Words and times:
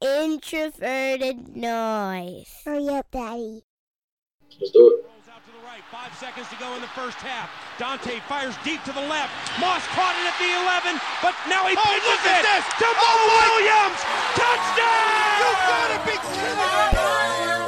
introverted 0.00 1.56
noise. 1.56 2.46
Hurry 2.64 2.88
up, 2.88 3.06
Daddy. 3.10 3.62
Let's 4.60 4.70
do 4.72 4.88
it. 4.88 5.04
Rolls 5.04 5.28
out 5.32 5.44
to 5.44 5.52
the 5.52 5.64
right. 5.66 5.82
Five 5.90 6.14
seconds 6.16 6.48
to 6.48 6.56
go 6.56 6.74
in 6.74 6.80
the 6.80 6.88
first 6.96 7.18
half. 7.18 7.50
Daunte 7.78 8.20
fires 8.28 8.54
deep 8.64 8.82
to 8.84 8.92
the 8.92 9.04
left. 9.08 9.32
Moss 9.60 9.84
caught 9.92 10.16
it 10.16 10.26
at 10.28 10.36
the 10.40 10.48
11, 10.48 11.00
but 11.22 11.34
now 11.48 11.66
he 11.68 11.76
Oh, 11.76 11.82
pitches 11.84 12.08
look 12.08 12.24
at 12.24 12.40
it 12.40 12.46
this. 12.48 12.64
to 12.80 12.86
Mo 12.88 13.10
Oh, 13.12 13.28
Williams. 13.36 14.00
Touchdown! 14.36 15.36
You 15.40 15.50
gotta 15.68 15.98
be 16.08 16.16
kidding 16.16 17.60
me! 17.60 17.65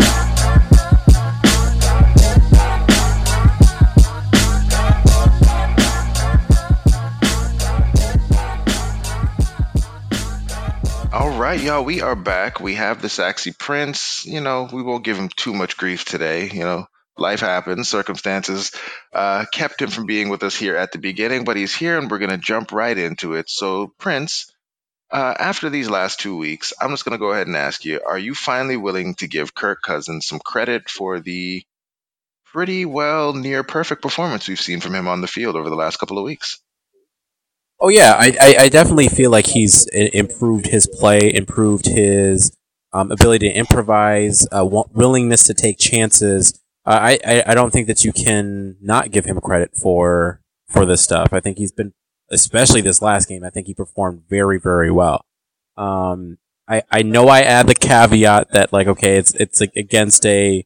All 11.18 11.36
right, 11.36 11.60
y'all, 11.60 11.84
we 11.84 12.00
are 12.00 12.14
back. 12.14 12.60
We 12.60 12.76
have 12.76 13.02
the 13.02 13.08
Saxy 13.08 13.50
Prince. 13.50 14.24
You 14.24 14.40
know, 14.40 14.68
we 14.72 14.84
won't 14.84 15.02
give 15.02 15.16
him 15.16 15.28
too 15.28 15.52
much 15.52 15.76
grief 15.76 16.04
today. 16.04 16.48
You 16.48 16.60
know, 16.60 16.86
life 17.16 17.40
happens, 17.40 17.88
circumstances 17.88 18.70
uh, 19.12 19.44
kept 19.52 19.82
him 19.82 19.90
from 19.90 20.06
being 20.06 20.28
with 20.28 20.44
us 20.44 20.54
here 20.54 20.76
at 20.76 20.92
the 20.92 21.00
beginning, 21.00 21.42
but 21.42 21.56
he's 21.56 21.74
here 21.74 21.98
and 21.98 22.08
we're 22.08 22.20
going 22.20 22.30
to 22.30 22.38
jump 22.38 22.70
right 22.70 22.96
into 22.96 23.34
it. 23.34 23.50
So, 23.50 23.92
Prince, 23.98 24.54
uh, 25.10 25.34
after 25.36 25.68
these 25.70 25.90
last 25.90 26.20
two 26.20 26.36
weeks, 26.36 26.72
I'm 26.80 26.90
just 26.90 27.04
going 27.04 27.18
to 27.18 27.18
go 27.18 27.32
ahead 27.32 27.48
and 27.48 27.56
ask 27.56 27.84
you 27.84 28.00
are 28.06 28.16
you 28.16 28.32
finally 28.36 28.76
willing 28.76 29.16
to 29.16 29.26
give 29.26 29.56
Kirk 29.56 29.82
Cousins 29.82 30.24
some 30.24 30.38
credit 30.38 30.88
for 30.88 31.18
the 31.18 31.64
pretty 32.44 32.84
well 32.84 33.32
near 33.32 33.64
perfect 33.64 34.02
performance 34.02 34.46
we've 34.46 34.60
seen 34.60 34.78
from 34.78 34.94
him 34.94 35.08
on 35.08 35.20
the 35.20 35.26
field 35.26 35.56
over 35.56 35.68
the 35.68 35.74
last 35.74 35.96
couple 35.96 36.18
of 36.18 36.24
weeks? 36.24 36.60
Oh 37.80 37.88
yeah, 37.88 38.16
I, 38.18 38.36
I, 38.40 38.56
I 38.64 38.68
definitely 38.68 39.08
feel 39.08 39.30
like 39.30 39.46
he's 39.46 39.86
improved 39.88 40.66
his 40.66 40.86
play, 40.86 41.32
improved 41.32 41.86
his 41.86 42.50
um, 42.92 43.12
ability 43.12 43.48
to 43.50 43.54
improvise, 43.54 44.46
uh, 44.50 44.64
wa- 44.64 44.86
willingness 44.92 45.44
to 45.44 45.54
take 45.54 45.78
chances. 45.78 46.58
Uh, 46.84 46.98
I, 47.00 47.18
I 47.24 47.42
I 47.48 47.54
don't 47.54 47.70
think 47.72 47.86
that 47.86 48.04
you 48.04 48.12
can 48.12 48.76
not 48.80 49.10
give 49.12 49.26
him 49.26 49.40
credit 49.40 49.76
for 49.76 50.40
for 50.68 50.84
this 50.86 51.02
stuff. 51.02 51.28
I 51.32 51.38
think 51.40 51.58
he's 51.58 51.70
been, 51.72 51.92
especially 52.30 52.80
this 52.80 53.00
last 53.02 53.28
game. 53.28 53.44
I 53.44 53.50
think 53.50 53.66
he 53.68 53.74
performed 53.74 54.22
very 54.28 54.58
very 54.58 54.90
well. 54.90 55.24
Um, 55.76 56.38
I 56.68 56.82
I 56.90 57.02
know 57.02 57.28
I 57.28 57.40
add 57.42 57.68
the 57.68 57.74
caveat 57.74 58.50
that 58.52 58.72
like 58.72 58.88
okay, 58.88 59.16
it's 59.18 59.34
it's 59.34 59.60
like 59.60 59.76
against 59.76 60.26
a 60.26 60.64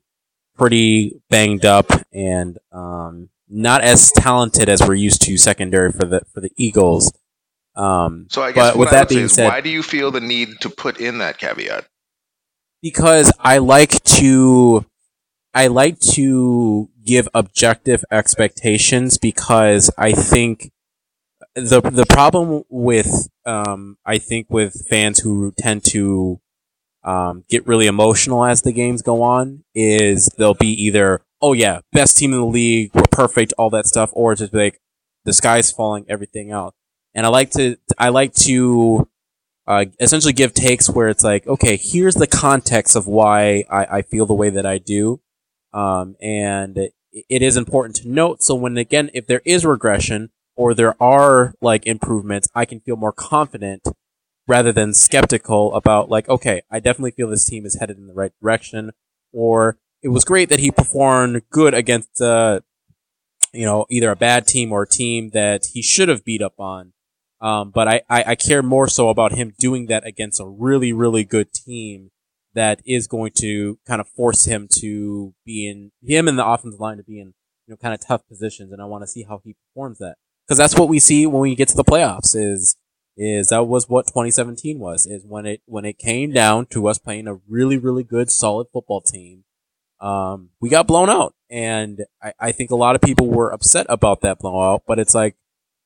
pretty 0.57 1.21
banged 1.31 1.67
up 1.67 1.91
and 2.13 2.59
um, 2.73 3.29
not 3.53 3.83
as 3.83 4.11
talented 4.13 4.69
as 4.69 4.81
we're 4.83 4.95
used 4.95 5.23
to 5.23 5.37
secondary 5.37 5.93
for 5.93 6.07
the 6.07 6.23
for 6.33 6.41
the 6.41 6.51
Eagles. 6.57 7.13
Um, 7.77 8.27
So, 8.31 8.43
I 8.43 8.53
guess 8.53 8.73
but 8.73 8.77
what 8.77 8.87
with 8.87 8.89
I 8.95 8.99
that 8.99 9.09
being 9.09 9.29
said, 9.29 9.49
why 9.49 9.61
do 9.61 9.71
you 9.71 9.83
feel 9.83 10.11
the 10.11 10.21
need 10.21 10.61
to 10.61 10.71
put 10.71 10.99
in 11.01 11.19
that 11.19 11.39
caveat? 11.39 11.87
because 12.83 13.33
I 13.39 13.59
like 13.59 14.03
to 14.05 14.85
I 15.55 15.69
like 15.69 16.01
to 16.15 16.89
give 17.05 17.29
objective 17.35 18.05
expectations 18.11 19.19
because 19.19 19.91
I 19.97 20.13
think 20.13 20.73
the 21.55 21.81
the 21.81 22.07
problem 22.07 22.65
with 22.69 23.29
um 23.45 23.99
I 24.05 24.19
think 24.19 24.49
with 24.51 24.87
fans 24.89 25.21
who 25.21 25.53
tend 25.57 25.85
to 25.87 26.41
um 27.05 27.45
get 27.49 27.67
really 27.67 27.87
emotional 27.87 28.45
as 28.45 28.63
the 28.63 28.73
games 28.73 29.03
go 29.03 29.23
on 29.23 29.65
is 29.75 30.27
they'll 30.39 30.55
be 30.55 30.73
either 30.73 31.23
oh 31.43 31.53
yeah 31.53 31.81
best 31.93 32.17
team 32.17 32.33
in 32.33 32.41
the 32.41 32.47
league 32.47 32.91
we're 32.95 33.03
perfect 33.11 33.53
all 33.59 33.69
that 33.69 33.87
stuff 33.87 34.11
or 34.15 34.35
just 34.35 34.55
like 34.55 34.81
the 35.25 35.33
sky's 35.33 35.71
falling 35.71 36.05
everything 36.09 36.51
else 36.51 36.75
and 37.15 37.27
I 37.27 37.29
like 37.29 37.51
to 37.53 37.77
I 37.99 38.09
like 38.09 38.35
to 38.35 39.09
uh, 39.67 39.85
essentially 40.01 40.33
give 40.33 40.55
takes 40.55 40.89
where 40.89 41.09
it's 41.09 41.23
like, 41.23 41.47
okay, 41.47 41.77
here's 41.77 42.15
the 42.15 42.27
context 42.27 42.97
of 42.97 43.07
why 43.07 43.65
I, 43.71 43.99
I 43.99 44.03
feel 44.03 44.27
the 44.27 44.35
way 44.35 44.51
that 44.51 44.67
I 44.67 44.79
do. 44.79 45.21
Um, 45.73 46.17
and 46.21 46.77
it, 46.77 46.95
it 47.13 47.43
is 47.43 47.57
important 47.57 47.97
to 47.97 48.09
note. 48.09 48.43
So 48.43 48.55
when 48.55 48.77
again, 48.77 49.11
if 49.15 49.27
there 49.27 49.43
is 49.45 49.65
regression 49.65 50.31
or 50.57 50.75
there 50.75 51.01
are 51.03 51.55
like 51.61 51.87
improvements, 51.87 52.49
I 52.55 52.65
can 52.65 52.81
feel 52.81 52.97
more 52.97 53.13
confident 53.13 53.87
rather 54.49 54.73
than 54.73 54.95
skeptical 54.95 55.75
about 55.75 56.09
like, 56.09 56.29
okay, 56.29 56.63
I 56.71 56.81
definitely 56.81 57.13
feel 57.13 57.29
this 57.29 57.47
team 57.47 57.65
is 57.65 57.79
headed 57.79 57.99
in 57.99 58.07
the 58.07 58.15
right 58.15 58.33
direction. 58.43 58.93
Or 59.33 59.79
it 60.03 60.09
was 60.09 60.25
great 60.25 60.49
that 60.49 60.59
he 60.59 60.71
performed 60.71 61.43
good 61.51 61.75
against, 61.75 62.21
uh, 62.21 62.61
you 63.53 63.65
know, 63.65 63.87
either 63.91 64.11
a 64.11 64.17
bad 64.17 64.47
team 64.47 64.73
or 64.73 64.83
a 64.83 64.89
team 64.89 65.31
that 65.31 65.67
he 65.73 65.83
should 65.83 66.09
have 66.09 66.25
beat 66.25 66.43
up 66.43 66.59
on. 66.59 66.93
Um, 67.41 67.71
but 67.71 67.89
I, 67.89 68.03
I, 68.09 68.25
I 68.29 68.35
care 68.35 68.63
more 68.63 68.89
so 68.89 69.09
about 69.09 69.33
him 69.33 69.53
doing 69.59 69.87
that 69.87 70.07
against 70.07 70.41
a 70.41 70.47
really, 70.47 70.93
really 70.93 71.25
good 71.25 71.53
team 71.53 72.11
that 72.55 72.81
is 72.85 73.07
going 73.07 73.33
to 73.39 73.79
kind 73.87 74.01
of 74.01 74.09
force 74.09 74.45
him 74.45 74.69
to 74.81 75.35
be 75.45 75.69
in 75.69 75.91
him 76.03 76.29
and 76.29 76.39
the 76.39 76.47
offensive 76.47 76.81
line 76.81 76.99
to 76.99 77.03
be 77.03 77.21
in 77.21 77.35
you 77.67 77.73
know 77.73 77.77
kind 77.77 77.95
of 77.95 78.07
tough 78.07 78.27
positions, 78.29 78.73
and 78.73 78.83
I 78.83 78.85
want 78.85 79.03
to 79.03 79.09
see 79.09 79.25
how 79.25 79.41
he 79.45 79.57
performs 79.69 79.99
that 79.99 80.17
because 80.47 80.59
that's 80.59 80.79
what 80.79 80.89
we 80.89 80.99
see 80.99 81.27
when 81.27 81.43
we 81.43 81.55
get 81.55 81.69
to 81.69 81.77
the 81.77 81.85
playoffs. 81.85 82.35
Is 82.35 82.77
is 83.17 83.49
that 83.49 83.67
was 83.67 83.89
what 83.89 84.07
2017 84.07 84.79
was? 84.79 85.07
Is 85.07 85.25
when 85.25 85.47
it 85.47 85.63
when 85.67 85.85
it 85.85 85.99
came 85.99 86.33
down 86.33 86.67
to 86.67 86.89
us 86.89 86.99
playing 86.99 87.27
a 87.27 87.39
really, 87.49 87.79
really 87.79 88.05
good, 88.05 88.31
solid 88.31 88.69
football 88.73 89.01
team. 89.01 89.45
Um, 90.03 90.51
we 90.61 90.69
got 90.69 90.89
blown 90.89 91.09
out, 91.09 91.35
and 91.49 92.05
I, 92.21 92.33
I 92.41 92.53
think 92.53 92.71
a 92.71 92.77
lot 92.77 92.97
of 92.97 93.01
people 93.01 93.29
were 93.29 93.53
upset 93.53 93.87
about 93.89 94.21
that 94.23 94.41
blowout. 94.41 94.83
But 94.87 94.99
it's 94.99 95.15
like 95.15 95.37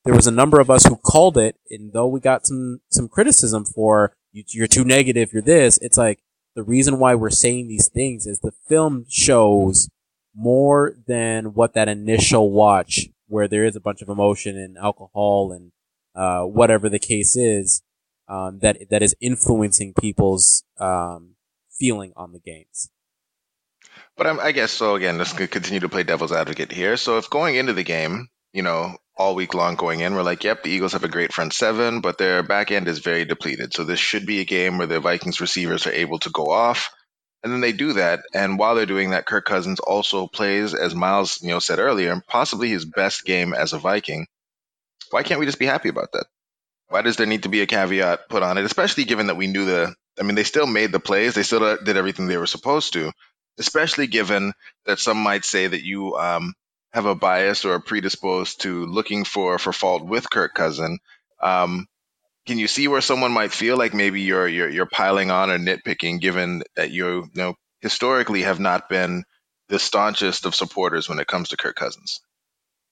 there 0.03 0.15
was 0.15 0.25
a 0.25 0.31
number 0.31 0.59
of 0.59 0.71
us 0.71 0.85
who 0.85 0.95
called 0.95 1.37
it, 1.37 1.55
and 1.69 1.93
though 1.93 2.07
we 2.07 2.19
got 2.19 2.47
some 2.47 2.81
some 2.89 3.07
criticism 3.07 3.63
for 3.63 4.15
you, 4.31 4.43
you're 4.47 4.67
too 4.67 4.83
negative, 4.83 5.31
you're 5.31 5.43
this. 5.43 5.77
It's 5.83 5.97
like 5.97 6.19
the 6.55 6.63
reason 6.63 6.97
why 6.97 7.13
we're 7.13 7.29
saying 7.29 7.67
these 7.67 7.89
things 7.89 8.25
is 8.25 8.39
the 8.39 8.53
film 8.67 9.05
shows 9.07 9.87
more 10.35 10.95
than 11.05 11.53
what 11.53 11.73
that 11.75 11.87
initial 11.87 12.51
watch, 12.51 13.07
where 13.27 13.47
there 13.47 13.65
is 13.65 13.75
a 13.75 13.79
bunch 13.81 14.01
of 14.01 14.09
emotion 14.09 14.57
and 14.57 14.77
alcohol 14.77 15.51
and 15.51 15.71
uh, 16.15 16.41
whatever 16.43 16.89
the 16.89 16.97
case 16.97 17.35
is, 17.35 17.83
um, 18.27 18.59
that 18.59 18.89
that 18.89 19.03
is 19.03 19.15
influencing 19.21 19.93
people's 19.93 20.63
um, 20.79 21.35
feeling 21.69 22.13
on 22.15 22.33
the 22.33 22.39
games. 22.39 22.89
But 24.17 24.27
I'm, 24.27 24.39
I 24.39 24.51
guess 24.51 24.71
so. 24.71 24.95
Again, 24.95 25.17
let's 25.17 25.33
continue 25.33 25.81
to 25.81 25.89
play 25.89 26.03
devil's 26.03 26.31
advocate 26.31 26.71
here. 26.71 26.97
So 26.97 27.17
if 27.17 27.29
going 27.29 27.55
into 27.55 27.73
the 27.73 27.83
game, 27.83 28.27
you 28.51 28.63
know, 28.63 28.97
all 29.15 29.35
week 29.35 29.53
long 29.53 29.75
going 29.75 29.99
in, 29.99 30.15
we're 30.15 30.23
like, 30.23 30.43
yep, 30.43 30.63
the 30.63 30.71
Eagles 30.71 30.93
have 30.93 31.03
a 31.03 31.09
great 31.09 31.33
front 31.33 31.53
seven, 31.53 32.01
but 32.01 32.17
their 32.17 32.41
back 32.43 32.71
end 32.71 32.87
is 32.87 32.99
very 32.99 33.25
depleted. 33.25 33.73
So 33.73 33.83
this 33.83 33.99
should 33.99 34.25
be 34.25 34.39
a 34.39 34.45
game 34.45 34.77
where 34.77 34.87
the 34.87 34.99
Vikings 34.99 35.39
receivers 35.39 35.85
are 35.85 35.91
able 35.91 36.19
to 36.19 36.31
go 36.31 36.49
off. 36.49 36.89
And 37.43 37.53
then 37.53 37.61
they 37.61 37.71
do 37.71 37.93
that. 37.93 38.21
And 38.33 38.57
while 38.57 38.73
they're 38.73 38.87
doing 38.87 39.11
that, 39.11 39.27
Kirk 39.27 39.45
Cousins 39.45 39.79
also 39.79 40.25
plays, 40.27 40.73
as 40.73 40.95
Miles, 40.95 41.39
you 41.41 41.49
know, 41.49 41.59
said 41.59 41.77
earlier, 41.77 42.21
possibly 42.27 42.69
his 42.69 42.85
best 42.85 43.23
game 43.23 43.53
as 43.53 43.73
a 43.73 43.79
Viking. 43.79 44.25
Why 45.11 45.21
can't 45.21 45.39
we 45.39 45.45
just 45.45 45.59
be 45.59 45.67
happy 45.67 45.89
about 45.89 46.11
that? 46.13 46.25
Why 46.89 47.03
does 47.03 47.17
there 47.17 47.27
need 47.27 47.43
to 47.43 47.49
be 47.49 47.61
a 47.61 47.67
caveat 47.67 48.29
put 48.29 48.43
on 48.43 48.57
it, 48.57 48.65
especially 48.65 49.03
given 49.03 49.27
that 49.27 49.37
we 49.37 49.47
knew 49.47 49.65
the, 49.65 49.93
I 50.19 50.23
mean, 50.23 50.35
they 50.35 50.43
still 50.43 50.65
made 50.65 50.91
the 50.91 50.99
plays, 50.99 51.35
they 51.35 51.43
still 51.43 51.63
uh, 51.63 51.77
did 51.77 51.97
everything 51.97 52.27
they 52.27 52.37
were 52.37 52.47
supposed 52.47 52.93
to, 52.93 53.11
especially 53.57 54.07
given 54.07 54.53
that 54.85 54.99
some 54.99 55.17
might 55.17 55.45
say 55.45 55.67
that 55.67 55.83
you 55.83 56.15
um, 56.15 56.53
have 56.93 57.05
a 57.05 57.15
bias 57.15 57.65
or 57.65 57.73
are 57.73 57.79
predisposed 57.79 58.61
to 58.61 58.85
looking 58.85 59.23
for 59.23 59.57
for 59.59 59.73
fault 59.73 60.05
with 60.05 60.29
Kirk 60.29 60.53
Cousin. 60.53 60.99
Um, 61.41 61.87
can 62.45 62.57
you 62.57 62.67
see 62.67 62.87
where 62.87 63.01
someone 63.01 63.31
might 63.31 63.51
feel 63.51 63.77
like 63.77 63.93
maybe 63.93 64.21
you're 64.21 64.47
you're 64.47 64.69
you're 64.69 64.85
piling 64.85 65.31
on 65.31 65.51
or 65.51 65.57
nitpicking, 65.57 66.21
given 66.21 66.63
that 66.75 66.91
you 66.91 67.23
you 67.23 67.29
know 67.35 67.55
historically 67.81 68.43
have 68.43 68.59
not 68.59 68.89
been 68.89 69.23
the 69.69 69.79
staunchest 69.79 70.45
of 70.45 70.55
supporters 70.55 71.09
when 71.09 71.19
it 71.19 71.27
comes 71.27 71.49
to 71.49 71.57
Kirk 71.57 71.75
Cousins? 71.75 72.21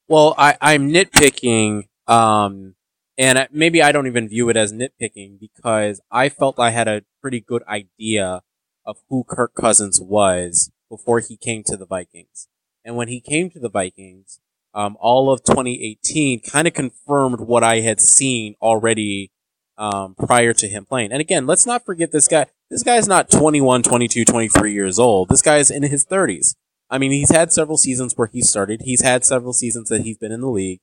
Well, 0.07 0.35
I, 0.37 0.55
I'm 0.61 0.91
nitpicking, 0.91 1.83
um, 2.05 2.75
and 3.17 3.47
maybe 3.51 3.81
I 3.81 3.91
don't 3.91 4.07
even 4.07 4.29
view 4.29 4.49
it 4.49 4.57
as 4.57 4.73
nitpicking 4.73 5.39
because 5.39 6.01
I 6.11 6.29
felt 6.29 6.59
I 6.59 6.69
had 6.69 6.87
a 6.87 7.01
pretty 7.21 7.39
good 7.39 7.63
idea 7.63 8.41
of 8.85 8.97
who 9.09 9.23
Kirk 9.23 9.53
Cousins 9.55 9.99
was 9.99 10.71
before 10.89 11.19
he 11.19 11.37
came 11.37 11.63
to 11.63 11.77
the 11.77 11.85
Vikings. 11.85 12.47
And 12.83 12.95
when 12.95 13.07
he 13.07 13.19
came 13.19 13.49
to 13.51 13.59
the 13.59 13.69
Vikings, 13.69 14.39
um, 14.73 14.97
all 14.99 15.31
of 15.31 15.43
2018 15.43 16.41
kind 16.41 16.67
of 16.67 16.73
confirmed 16.73 17.39
what 17.39 17.63
I 17.63 17.79
had 17.79 17.99
seen 17.99 18.55
already 18.61 19.31
um, 19.77 20.15
prior 20.15 20.53
to 20.53 20.67
him 20.67 20.85
playing. 20.85 21.11
And 21.11 21.21
again, 21.21 21.47
let's 21.47 21.65
not 21.65 21.85
forget 21.85 22.11
this 22.11 22.27
guy. 22.27 22.47
This 22.69 22.83
guy's 22.83 23.07
not 23.07 23.29
21, 23.29 23.83
22, 23.83 24.25
23 24.25 24.73
years 24.73 24.99
old. 24.99 25.29
This 25.29 25.41
guy 25.41 25.57
is 25.57 25.71
in 25.71 25.83
his 25.83 26.05
30s. 26.05 26.55
I 26.89 26.97
mean, 26.97 27.11
he's 27.11 27.31
had 27.31 27.51
several 27.51 27.77
seasons 27.77 28.13
where 28.15 28.27
he 28.27 28.41
started. 28.41 28.81
He's 28.83 29.01
had 29.01 29.25
several 29.25 29.53
seasons 29.53 29.89
that 29.89 30.01
he's 30.01 30.17
been 30.17 30.31
in 30.31 30.41
the 30.41 30.49
league. 30.49 30.79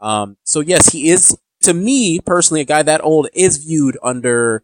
Um, 0.00 0.36
so 0.44 0.60
yes, 0.60 0.92
he 0.92 1.08
is, 1.08 1.36
to 1.62 1.74
me 1.74 2.20
personally, 2.20 2.60
a 2.60 2.66
guy 2.66 2.82
that 2.82 3.02
old 3.02 3.28
is 3.32 3.58
viewed 3.58 3.98
under 4.02 4.62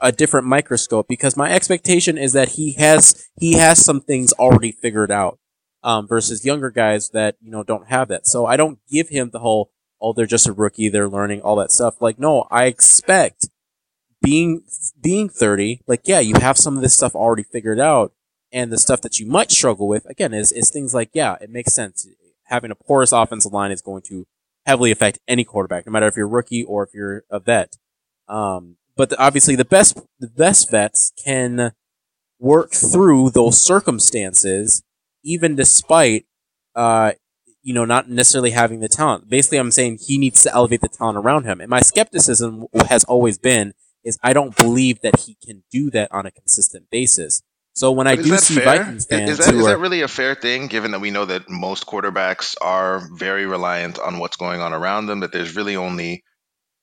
a, 0.00 0.12
different 0.12 0.46
microscope 0.46 1.08
because 1.08 1.36
my 1.36 1.52
expectation 1.52 2.16
is 2.16 2.32
that 2.32 2.50
he 2.50 2.72
has, 2.74 3.28
he 3.38 3.54
has 3.54 3.84
some 3.84 4.00
things 4.00 4.32
already 4.34 4.72
figured 4.72 5.10
out. 5.10 5.38
Um, 5.84 6.06
versus 6.06 6.44
younger 6.44 6.70
guys 6.70 7.10
that, 7.10 7.34
you 7.40 7.50
know, 7.50 7.64
don't 7.64 7.88
have 7.88 8.06
that. 8.06 8.24
So 8.24 8.46
I 8.46 8.56
don't 8.56 8.78
give 8.88 9.08
him 9.08 9.30
the 9.30 9.40
whole, 9.40 9.72
oh, 10.00 10.12
they're 10.12 10.26
just 10.26 10.46
a 10.46 10.52
rookie, 10.52 10.88
they're 10.88 11.08
learning 11.08 11.40
all 11.40 11.56
that 11.56 11.72
stuff. 11.72 12.00
Like, 12.00 12.20
no, 12.20 12.46
I 12.52 12.66
expect 12.66 13.48
being 14.22 14.62
being 15.00 15.28
30, 15.28 15.82
like 15.86 16.02
yeah, 16.04 16.20
you 16.20 16.36
have 16.40 16.56
some 16.56 16.76
of 16.76 16.82
this 16.82 16.94
stuff 16.94 17.14
already 17.14 17.42
figured 17.42 17.80
out, 17.80 18.12
and 18.52 18.72
the 18.72 18.78
stuff 18.78 19.02
that 19.02 19.18
you 19.18 19.26
might 19.26 19.50
struggle 19.50 19.88
with 19.88 20.08
again 20.08 20.32
is 20.32 20.52
is 20.52 20.70
things 20.70 20.94
like 20.94 21.10
yeah, 21.12 21.36
it 21.40 21.50
makes 21.50 21.74
sense. 21.74 22.06
Having 22.44 22.70
a 22.70 22.76
porous 22.76 23.12
offensive 23.12 23.52
line 23.52 23.72
is 23.72 23.82
going 23.82 24.02
to 24.08 24.26
heavily 24.64 24.92
affect 24.92 25.18
any 25.26 25.44
quarterback, 25.44 25.86
no 25.86 25.92
matter 25.92 26.06
if 26.06 26.16
you're 26.16 26.26
a 26.26 26.30
rookie 26.30 26.62
or 26.62 26.84
if 26.84 26.94
you're 26.94 27.24
a 27.30 27.40
vet. 27.40 27.76
Um, 28.28 28.76
but 28.96 29.10
the, 29.10 29.18
obviously, 29.18 29.56
the 29.56 29.64
best 29.64 30.00
the 30.18 30.28
best 30.28 30.70
vets 30.70 31.12
can 31.24 31.72
work 32.38 32.72
through 32.72 33.30
those 33.30 33.62
circumstances, 33.62 34.82
even 35.22 35.54
despite 35.54 36.26
uh, 36.74 37.12
you 37.62 37.72
know, 37.72 37.84
not 37.84 38.08
necessarily 38.08 38.50
having 38.50 38.80
the 38.80 38.88
talent. 38.88 39.28
Basically, 39.28 39.58
I'm 39.58 39.70
saying 39.70 39.98
he 40.06 40.18
needs 40.18 40.42
to 40.42 40.52
elevate 40.52 40.80
the 40.80 40.88
talent 40.88 41.16
around 41.18 41.44
him. 41.44 41.60
And 41.60 41.70
my 41.70 41.80
skepticism 41.80 42.66
has 42.88 43.04
always 43.04 43.38
been 43.38 43.72
is 44.04 44.18
I 44.22 44.32
don't 44.32 44.56
believe 44.56 45.00
that 45.02 45.20
he 45.20 45.36
can 45.44 45.62
do 45.70 45.90
that 45.90 46.10
on 46.10 46.26
a 46.26 46.32
consistent 46.32 46.90
basis. 46.90 47.42
So 47.74 47.92
when 47.92 48.06
I 48.06 48.16
do 48.16 48.36
see 48.36 48.56
fair? 48.56 48.64
Vikings 48.64 49.06
fans, 49.06 49.30
is, 49.30 49.38
that, 49.38 49.54
is 49.54 49.64
that 49.64 49.78
really 49.78 50.02
a 50.02 50.08
fair 50.08 50.34
thing? 50.34 50.66
Given 50.66 50.90
that 50.90 51.00
we 51.00 51.10
know 51.10 51.24
that 51.24 51.48
most 51.48 51.86
quarterbacks 51.86 52.54
are 52.60 53.08
very 53.14 53.46
reliant 53.46 53.98
on 53.98 54.18
what's 54.18 54.36
going 54.36 54.60
on 54.60 54.72
around 54.72 55.06
them, 55.06 55.20
that 55.20 55.32
there's 55.32 55.56
really 55.56 55.76
only, 55.76 56.24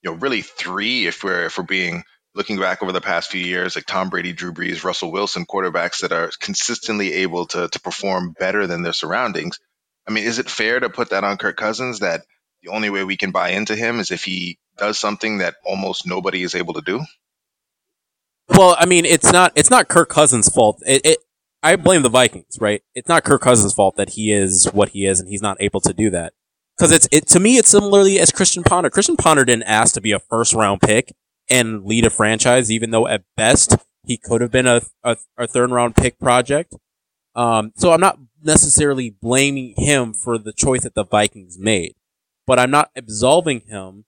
you 0.02 0.10
know, 0.10 0.16
really 0.16 0.42
three 0.42 1.06
if 1.06 1.22
we're 1.24 1.44
if 1.46 1.58
we're 1.58 1.64
being 1.64 2.04
looking 2.34 2.58
back 2.58 2.82
over 2.82 2.92
the 2.92 3.00
past 3.00 3.30
few 3.30 3.44
years, 3.44 3.76
like 3.76 3.86
Tom 3.86 4.08
Brady, 4.08 4.32
Drew 4.32 4.52
Brees, 4.52 4.84
Russell 4.84 5.12
Wilson, 5.12 5.46
quarterbacks 5.46 6.00
that 6.00 6.12
are 6.12 6.30
consistently 6.40 7.12
able 7.14 7.46
to 7.46 7.68
to 7.68 7.80
perform 7.80 8.34
better 8.38 8.66
than 8.66 8.82
their 8.82 8.92
surroundings. 8.92 9.58
I 10.08 10.12
mean, 10.12 10.24
is 10.24 10.38
it 10.38 10.50
fair 10.50 10.80
to 10.80 10.88
put 10.88 11.10
that 11.10 11.24
on 11.24 11.36
Kirk 11.36 11.56
Cousins 11.56 12.00
that 12.00 12.22
the 12.62 12.70
only 12.70 12.90
way 12.90 13.04
we 13.04 13.16
can 13.16 13.30
buy 13.30 13.50
into 13.50 13.76
him 13.76 14.00
is 14.00 14.10
if 14.10 14.24
he 14.24 14.58
does 14.76 14.98
something 14.98 15.38
that 15.38 15.56
almost 15.64 16.06
nobody 16.06 16.42
is 16.42 16.54
able 16.54 16.74
to 16.74 16.82
do? 16.82 17.00
Well, 18.48 18.76
I 18.78 18.86
mean, 18.86 19.04
it's 19.04 19.32
not 19.32 19.52
it's 19.54 19.70
not 19.70 19.88
Kirk 19.88 20.08
Cousins' 20.08 20.48
fault. 20.48 20.82
It, 20.86 21.02
it 21.04 21.18
I 21.62 21.76
blame 21.76 22.02
the 22.02 22.08
Vikings, 22.08 22.58
right? 22.60 22.82
It's 22.94 23.08
not 23.08 23.22
Kirk 23.24 23.42
Cousins' 23.42 23.74
fault 23.74 23.96
that 23.96 24.10
he 24.10 24.32
is 24.32 24.66
what 24.72 24.90
he 24.90 25.06
is 25.06 25.20
and 25.20 25.28
he's 25.28 25.42
not 25.42 25.58
able 25.60 25.80
to 25.82 25.92
do 25.92 26.10
that. 26.10 26.32
Because 26.80 26.92
it's 26.92 27.08
it 27.12 27.26
to 27.26 27.40
me, 27.40 27.58
it's 27.58 27.68
similarly 27.68 28.18
as 28.18 28.30
Christian 28.30 28.62
Ponder. 28.62 28.88
Christian 28.88 29.18
Ponder 29.18 29.44
didn't 29.44 29.64
ask 29.64 29.92
to 29.92 30.00
be 30.00 30.12
a 30.12 30.18
first 30.18 30.54
round 30.54 30.80
pick 30.80 31.14
and 31.50 31.84
lead 31.84 32.06
a 32.06 32.10
franchise, 32.10 32.72
even 32.72 32.90
though 32.90 33.06
at 33.06 33.22
best 33.36 33.76
he 34.06 34.16
could 34.16 34.40
have 34.40 34.50
been 34.50 34.66
a, 34.66 34.80
a, 35.04 35.18
a 35.36 35.46
third 35.46 35.70
round 35.70 35.94
pick 35.94 36.18
project. 36.18 36.74
Um, 37.34 37.72
so 37.76 37.92
I'm 37.92 38.00
not 38.00 38.18
necessarily 38.42 39.10
blaming 39.10 39.74
him 39.76 40.14
for 40.14 40.38
the 40.38 40.54
choice 40.54 40.84
that 40.84 40.94
the 40.94 41.04
Vikings 41.04 41.58
made, 41.58 41.96
but 42.46 42.58
I'm 42.58 42.70
not 42.70 42.90
absolving 42.96 43.60
him. 43.68 44.06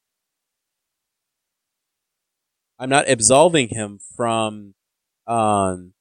I'm 2.78 2.88
not 2.88 3.06
absolving 3.06 3.68
him 3.68 3.98
from, 4.16 4.72
um, 5.26 5.92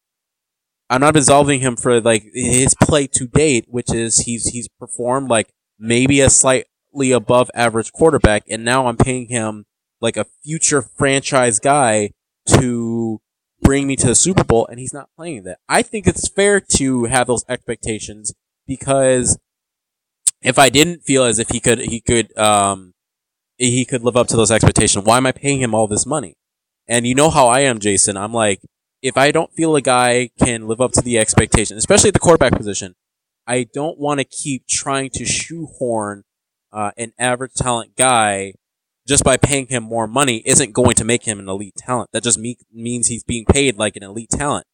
I'm 0.90 1.02
not 1.02 1.18
absolving 1.18 1.60
him 1.60 1.76
for 1.76 2.00
like 2.00 2.24
his 2.34 2.74
play 2.82 3.08
to 3.08 3.28
date, 3.28 3.66
which 3.68 3.94
is 3.94 4.20
he's 4.20 4.48
he's 4.48 4.70
performed 4.70 5.30
like 5.30 5.54
maybe 5.82 6.22
a 6.22 6.30
slightly 6.30 7.12
above 7.12 7.50
average 7.54 7.92
quarterback, 7.92 8.44
and 8.48 8.64
now 8.64 8.88
I'm 8.88 8.98
paying 8.98 9.28
him 9.28 9.66
like 10.00 10.16
a 10.16 10.28
future 10.44 10.82
franchise 10.82 11.60
guy 11.60 12.12
to 12.48 13.20
bring 13.62 13.88
me 13.88 13.96
to 13.98 14.08
the 14.08 14.16
Super 14.16 14.44
Bowl, 14.44 14.68
and 14.68 14.80
he's 14.80 14.94
not 14.94 15.10
playing 15.18 15.44
that. 15.44 15.58
I 15.68 15.82
think 15.82 16.08
it's 16.08 16.30
fair 16.30 16.62
to 16.76 17.06
have 17.06 17.28
those 17.28 17.44
expectations 17.50 18.34
because 18.68 19.38
if 20.42 20.58
I 20.58 20.70
didn't 20.70 21.04
feel 21.04 21.24
as 21.24 21.40
if 21.40 21.50
he 21.50 21.60
could, 21.60 21.80
he 21.80 22.00
could, 22.00 22.36
um, 22.38 22.94
he 23.58 23.86
could 23.86 24.04
live 24.04 24.18
up 24.18 24.28
to 24.28 24.38
those 24.38 24.52
expectations, 24.52 25.06
why 25.06 25.18
am 25.18 25.26
I 25.26 25.32
paying 25.32 25.62
him 25.62 25.76
all 25.76 25.88
this 25.88 26.06
money? 26.06 26.36
And 26.88 27.06
you 27.06 27.16
know 27.16 27.30
how 27.30 27.48
I 27.48 27.62
am, 27.62 27.80
Jason. 27.80 28.18
I'm 28.18 28.34
like, 28.34 28.62
if 29.02 29.18
I 29.18 29.32
don't 29.32 29.54
feel 29.54 29.76
a 29.76 29.82
guy 29.82 30.30
can 30.40 30.68
live 30.68 30.82
up 30.82 30.92
to 30.94 31.02
the 31.02 31.18
expectation, 31.18 31.78
especially 31.78 32.10
at 32.10 32.14
the 32.14 32.20
quarterback 32.20 32.54
position, 32.54 32.96
I 33.52 33.66
don't 33.74 34.00
want 34.00 34.22
to 34.22 34.24
keep 34.24 34.66
trying 34.66 35.10
to 35.16 35.26
shoehorn 35.26 36.24
uh, 36.72 36.92
an 36.98 37.12
average 37.20 37.54
talent 37.54 37.98
guy 37.98 38.54
just 39.06 39.26
by 39.26 39.36
paying 39.36 39.68
him 39.68 39.84
more 39.84 40.08
money 40.08 40.42
isn't 40.46 40.72
going 40.72 40.96
to 40.96 41.04
make 41.04 41.26
him 41.26 41.38
an 41.38 41.50
elite 41.50 41.76
talent. 41.76 42.12
That 42.14 42.24
just 42.24 42.40
me- 42.40 42.56
means 42.72 43.08
he's 43.08 43.26
being 43.26 43.44
paid 43.44 43.78
like 43.78 43.98
an 43.98 44.04
elite 44.04 44.30
talent. 44.30 44.66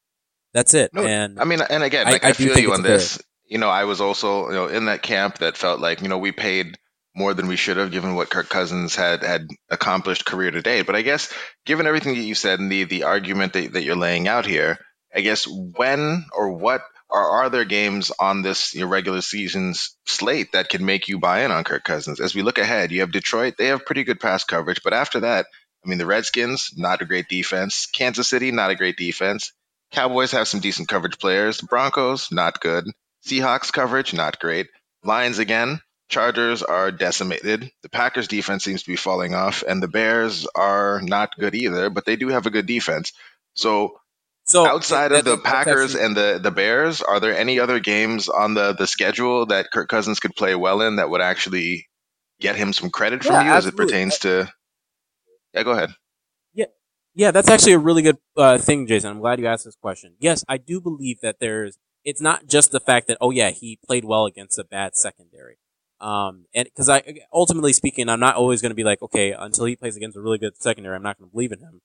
That's 0.53 0.75
it. 0.75 0.93
No, 0.93 1.03
and 1.03 1.39
I 1.39 1.45
mean, 1.45 1.59
and 1.67 1.81
again, 1.81 2.05
like 2.05 2.23
I, 2.23 2.27
I, 2.27 2.29
I 2.29 2.33
feel 2.33 2.55
you 2.55 2.71
on 2.71 2.83
this. 2.83 3.19
You 3.47 3.57
know, 3.57 3.67
I 3.67 3.85
was 3.85 3.99
also 3.99 4.49
you 4.49 4.53
know 4.53 4.67
in 4.67 4.85
that 4.85 5.01
camp 5.01 5.39
that 5.39 5.57
felt 5.57 5.79
like 5.79 6.03
you 6.03 6.07
know 6.07 6.19
we 6.19 6.31
paid 6.31 6.77
more 7.15 7.33
than 7.33 7.47
we 7.47 7.55
should 7.55 7.77
have 7.77 7.89
given 7.89 8.13
what 8.13 8.29
Kirk 8.29 8.47
Cousins 8.47 8.95
had 8.95 9.23
had 9.23 9.47
accomplished 9.71 10.23
career 10.23 10.51
to 10.51 10.61
date. 10.61 10.85
But 10.85 10.95
I 10.95 11.01
guess 11.01 11.33
given 11.65 11.87
everything 11.87 12.13
that 12.13 12.21
you 12.21 12.35
said 12.35 12.59
and 12.59 12.71
the 12.71 12.83
the 12.83 13.03
argument 13.05 13.53
that, 13.53 13.73
that 13.73 13.81
you're 13.81 13.95
laying 13.95 14.27
out 14.27 14.45
here, 14.45 14.77
I 15.15 15.21
guess 15.21 15.47
when 15.47 16.25
or 16.31 16.51
what 16.51 16.81
are, 17.09 17.29
are 17.29 17.49
there 17.49 17.65
games 17.65 18.11
on 18.19 18.41
this 18.41 18.75
regular 18.75 19.21
season's 19.21 19.95
slate 20.05 20.51
that 20.53 20.69
can 20.69 20.85
make 20.85 21.07
you 21.07 21.19
buy 21.19 21.43
in 21.43 21.51
on 21.51 21.63
Kirk 21.63 21.83
Cousins? 21.83 22.19
As 22.19 22.35
we 22.35 22.41
look 22.41 22.57
ahead, 22.57 22.91
you 22.91 23.01
have 23.01 23.11
Detroit, 23.11 23.55
they 23.57 23.67
have 23.67 23.85
pretty 23.85 24.03
good 24.03 24.19
pass 24.19 24.43
coverage, 24.43 24.81
but 24.83 24.93
after 24.93 25.21
that, 25.21 25.45
I 25.85 25.89
mean, 25.89 25.99
the 25.99 26.05
Redskins, 26.05 26.71
not 26.75 27.01
a 27.01 27.05
great 27.05 27.29
defense. 27.29 27.85
Kansas 27.85 28.27
City, 28.27 28.51
not 28.51 28.71
a 28.71 28.75
great 28.75 28.97
defense. 28.97 29.53
Cowboys 29.91 30.31
have 30.31 30.47
some 30.47 30.59
decent 30.59 30.89
coverage 30.89 31.17
players. 31.17 31.61
Broncos, 31.61 32.29
not 32.31 32.59
good. 32.59 32.85
Seahawks 33.25 33.71
coverage, 33.71 34.13
not 34.13 34.39
great. 34.39 34.67
Lions 35.03 35.39
again. 35.39 35.81
Chargers 36.09 36.63
are 36.63 36.91
decimated. 36.91 37.69
The 37.83 37.89
Packers 37.89 38.27
defense 38.27 38.63
seems 38.63 38.83
to 38.83 38.89
be 38.89 38.95
falling 38.95 39.33
off, 39.33 39.63
and 39.67 39.83
the 39.83 39.89
Bears 39.89 40.47
are 40.55 41.01
not 41.01 41.37
good 41.37 41.53
either, 41.53 41.89
but 41.89 42.05
they 42.05 42.15
do 42.15 42.29
have 42.29 42.45
a 42.45 42.49
good 42.49 42.65
defense. 42.65 43.11
So 43.53 43.99
so 44.47 44.65
outside 44.65 45.09
that, 45.09 45.19
of 45.19 45.25
the 45.25 45.37
Packers 45.37 45.93
actually, 45.93 46.05
and 46.05 46.17
the 46.17 46.39
the 46.41 46.51
Bears, 46.51 47.01
are 47.01 47.19
there 47.19 47.37
any 47.37 47.59
other 47.59 47.79
games 47.79 48.29
on 48.29 48.53
the 48.53 48.73
the 48.73 48.87
schedule 48.87 49.45
that 49.47 49.71
Kirk 49.71 49.89
Cousins 49.89 50.21
could 50.21 50.35
play 50.35 50.55
well 50.55 50.81
in 50.81 50.95
that 50.95 51.09
would 51.09 51.21
actually 51.21 51.87
get 52.39 52.55
him 52.55 52.71
some 52.71 52.89
credit 52.89 53.23
from 53.23 53.33
yeah, 53.33 53.43
you 53.43 53.49
absolutely. 53.51 53.83
as 53.83 53.89
it 53.89 53.93
pertains 53.93 54.19
to? 54.19 54.49
Yeah, 55.53 55.63
go 55.63 55.71
ahead. 55.71 55.89
Yeah, 56.53 56.65
yeah, 57.13 57.31
that's 57.31 57.49
actually 57.49 57.73
a 57.73 57.79
really 57.79 58.01
good 58.01 58.17
uh, 58.37 58.57
thing, 58.57 58.87
Jason. 58.87 59.11
I'm 59.11 59.19
glad 59.19 59.39
you 59.39 59.47
asked 59.47 59.65
this 59.65 59.75
question. 59.75 60.13
Yes, 60.17 60.45
I 60.47 60.57
do 60.57 60.79
believe 60.79 61.19
that 61.21 61.39
there's. 61.39 61.77
It's 62.05 62.21
not 62.21 62.47
just 62.47 62.71
the 62.71 62.79
fact 62.79 63.07
that 63.09 63.17
oh 63.19 63.31
yeah 63.31 63.49
he 63.49 63.77
played 63.85 64.05
well 64.05 64.25
against 64.25 64.57
a 64.57 64.63
bad 64.63 64.95
secondary. 64.95 65.57
Um, 65.99 66.45
and 66.53 66.65
because 66.65 66.87
I 66.87 67.03
ultimately 67.33 67.73
speaking, 67.73 68.07
I'm 68.07 68.21
not 68.21 68.35
always 68.35 68.61
going 68.61 68.69
to 68.69 68.75
be 68.75 68.85
like, 68.85 69.01
okay, 69.01 69.33
until 69.33 69.65
he 69.65 69.75
plays 69.75 69.97
against 69.97 70.15
a 70.15 70.21
really 70.21 70.37
good 70.37 70.55
secondary, 70.55 70.95
I'm 70.95 71.03
not 71.03 71.17
going 71.17 71.29
to 71.29 71.33
believe 71.33 71.51
in 71.51 71.59
him. 71.59 71.81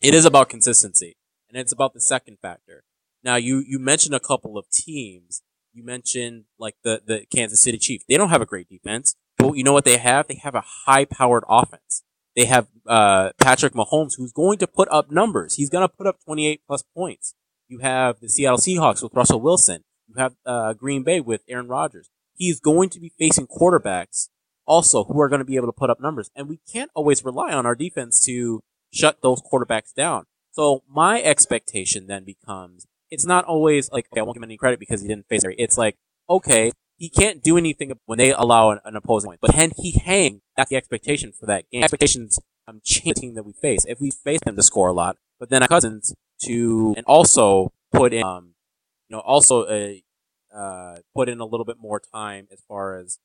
It 0.00 0.14
is 0.14 0.24
about 0.24 0.48
consistency 0.48 1.16
and 1.54 1.60
it's 1.60 1.72
about 1.72 1.94
the 1.94 2.00
second 2.00 2.38
factor. 2.42 2.82
Now, 3.22 3.36
you 3.36 3.62
you 3.66 3.78
mentioned 3.78 4.14
a 4.14 4.20
couple 4.20 4.58
of 4.58 4.68
teams. 4.70 5.42
You 5.72 5.84
mentioned 5.84 6.44
like 6.58 6.74
the 6.82 7.00
the 7.06 7.26
Kansas 7.34 7.62
City 7.62 7.78
Chiefs. 7.78 8.04
They 8.08 8.16
don't 8.16 8.30
have 8.30 8.42
a 8.42 8.46
great 8.46 8.68
defense, 8.68 9.14
but 9.38 9.54
you 9.54 9.62
know 9.62 9.72
what 9.72 9.84
they 9.84 9.96
have? 9.98 10.26
They 10.26 10.40
have 10.42 10.54
a 10.54 10.64
high 10.86 11.04
powered 11.04 11.44
offense. 11.48 12.02
They 12.36 12.46
have 12.46 12.66
uh, 12.86 13.30
Patrick 13.40 13.74
Mahomes, 13.74 14.14
who's 14.18 14.32
going 14.32 14.58
to 14.58 14.66
put 14.66 14.88
up 14.90 15.10
numbers. 15.10 15.54
He's 15.54 15.70
going 15.70 15.88
to 15.88 15.94
put 15.94 16.08
up 16.08 16.18
28 16.24 16.62
plus 16.66 16.82
points. 16.94 17.34
You 17.68 17.78
have 17.78 18.18
the 18.20 18.28
Seattle 18.28 18.58
Seahawks 18.58 19.02
with 19.02 19.14
Russell 19.14 19.40
Wilson. 19.40 19.84
You 20.08 20.16
have 20.18 20.34
uh, 20.44 20.72
Green 20.72 21.04
Bay 21.04 21.20
with 21.20 21.42
Aaron 21.48 21.68
Rodgers. 21.68 22.10
He's 22.36 22.58
going 22.58 22.90
to 22.90 23.00
be 23.00 23.12
facing 23.16 23.46
quarterbacks 23.46 24.28
also 24.66 25.04
who 25.04 25.20
are 25.20 25.28
going 25.28 25.38
to 25.38 25.44
be 25.44 25.56
able 25.56 25.68
to 25.68 25.72
put 25.72 25.90
up 25.90 26.00
numbers. 26.00 26.30
And 26.34 26.48
we 26.48 26.58
can't 26.70 26.90
always 26.94 27.24
rely 27.24 27.52
on 27.52 27.66
our 27.66 27.76
defense 27.76 28.24
to 28.26 28.60
shut 28.92 29.22
those 29.22 29.40
quarterbacks 29.40 29.94
down. 29.94 30.26
So 30.54 30.84
my 30.88 31.20
expectation 31.20 32.06
then 32.06 32.24
becomes 32.24 32.86
it's 33.10 33.26
not 33.26 33.44
always 33.44 33.90
like 33.90 34.06
okay, 34.12 34.20
I 34.20 34.22
won't 34.22 34.36
give 34.36 34.42
him 34.42 34.48
any 34.48 34.56
credit 34.56 34.78
because 34.78 35.02
he 35.02 35.08
didn't 35.08 35.28
face 35.28 35.42
it. 35.42 35.56
It's 35.58 35.76
like 35.76 35.96
okay, 36.30 36.70
he 36.96 37.08
can't 37.08 37.42
do 37.42 37.58
anything 37.58 37.92
when 38.06 38.18
they 38.18 38.32
allow 38.32 38.70
an, 38.70 38.78
an 38.84 38.94
opposing 38.94 39.30
point, 39.30 39.40
but 39.40 39.50
can 39.50 39.72
he 39.76 39.92
hang? 39.92 40.42
That's 40.56 40.70
the 40.70 40.76
expectation 40.76 41.32
for 41.32 41.46
that 41.46 41.68
game. 41.70 41.82
Expectations 41.82 42.38
um, 42.68 42.80
change 42.84 43.16
the 43.16 43.20
team 43.20 43.34
that 43.34 43.44
we 43.44 43.52
face. 43.52 43.84
If 43.84 44.00
we 44.00 44.12
face 44.12 44.40
them 44.44 44.54
to 44.54 44.62
score 44.62 44.88
a 44.88 44.92
lot, 44.92 45.16
but 45.40 45.50
then 45.50 45.62
our 45.62 45.68
Cousins 45.68 46.14
to 46.44 46.94
and 46.96 47.04
also 47.06 47.72
put 47.92 48.12
in, 48.12 48.22
um, 48.22 48.54
you 49.08 49.16
know, 49.16 49.20
also 49.20 49.68
a 49.68 50.04
uh, 50.54 50.98
put 51.16 51.28
in 51.28 51.40
a 51.40 51.44
little 51.44 51.66
bit 51.66 51.78
more 51.80 52.00
time 52.00 52.46
as 52.52 52.60
far 52.68 52.96
as 52.96 53.18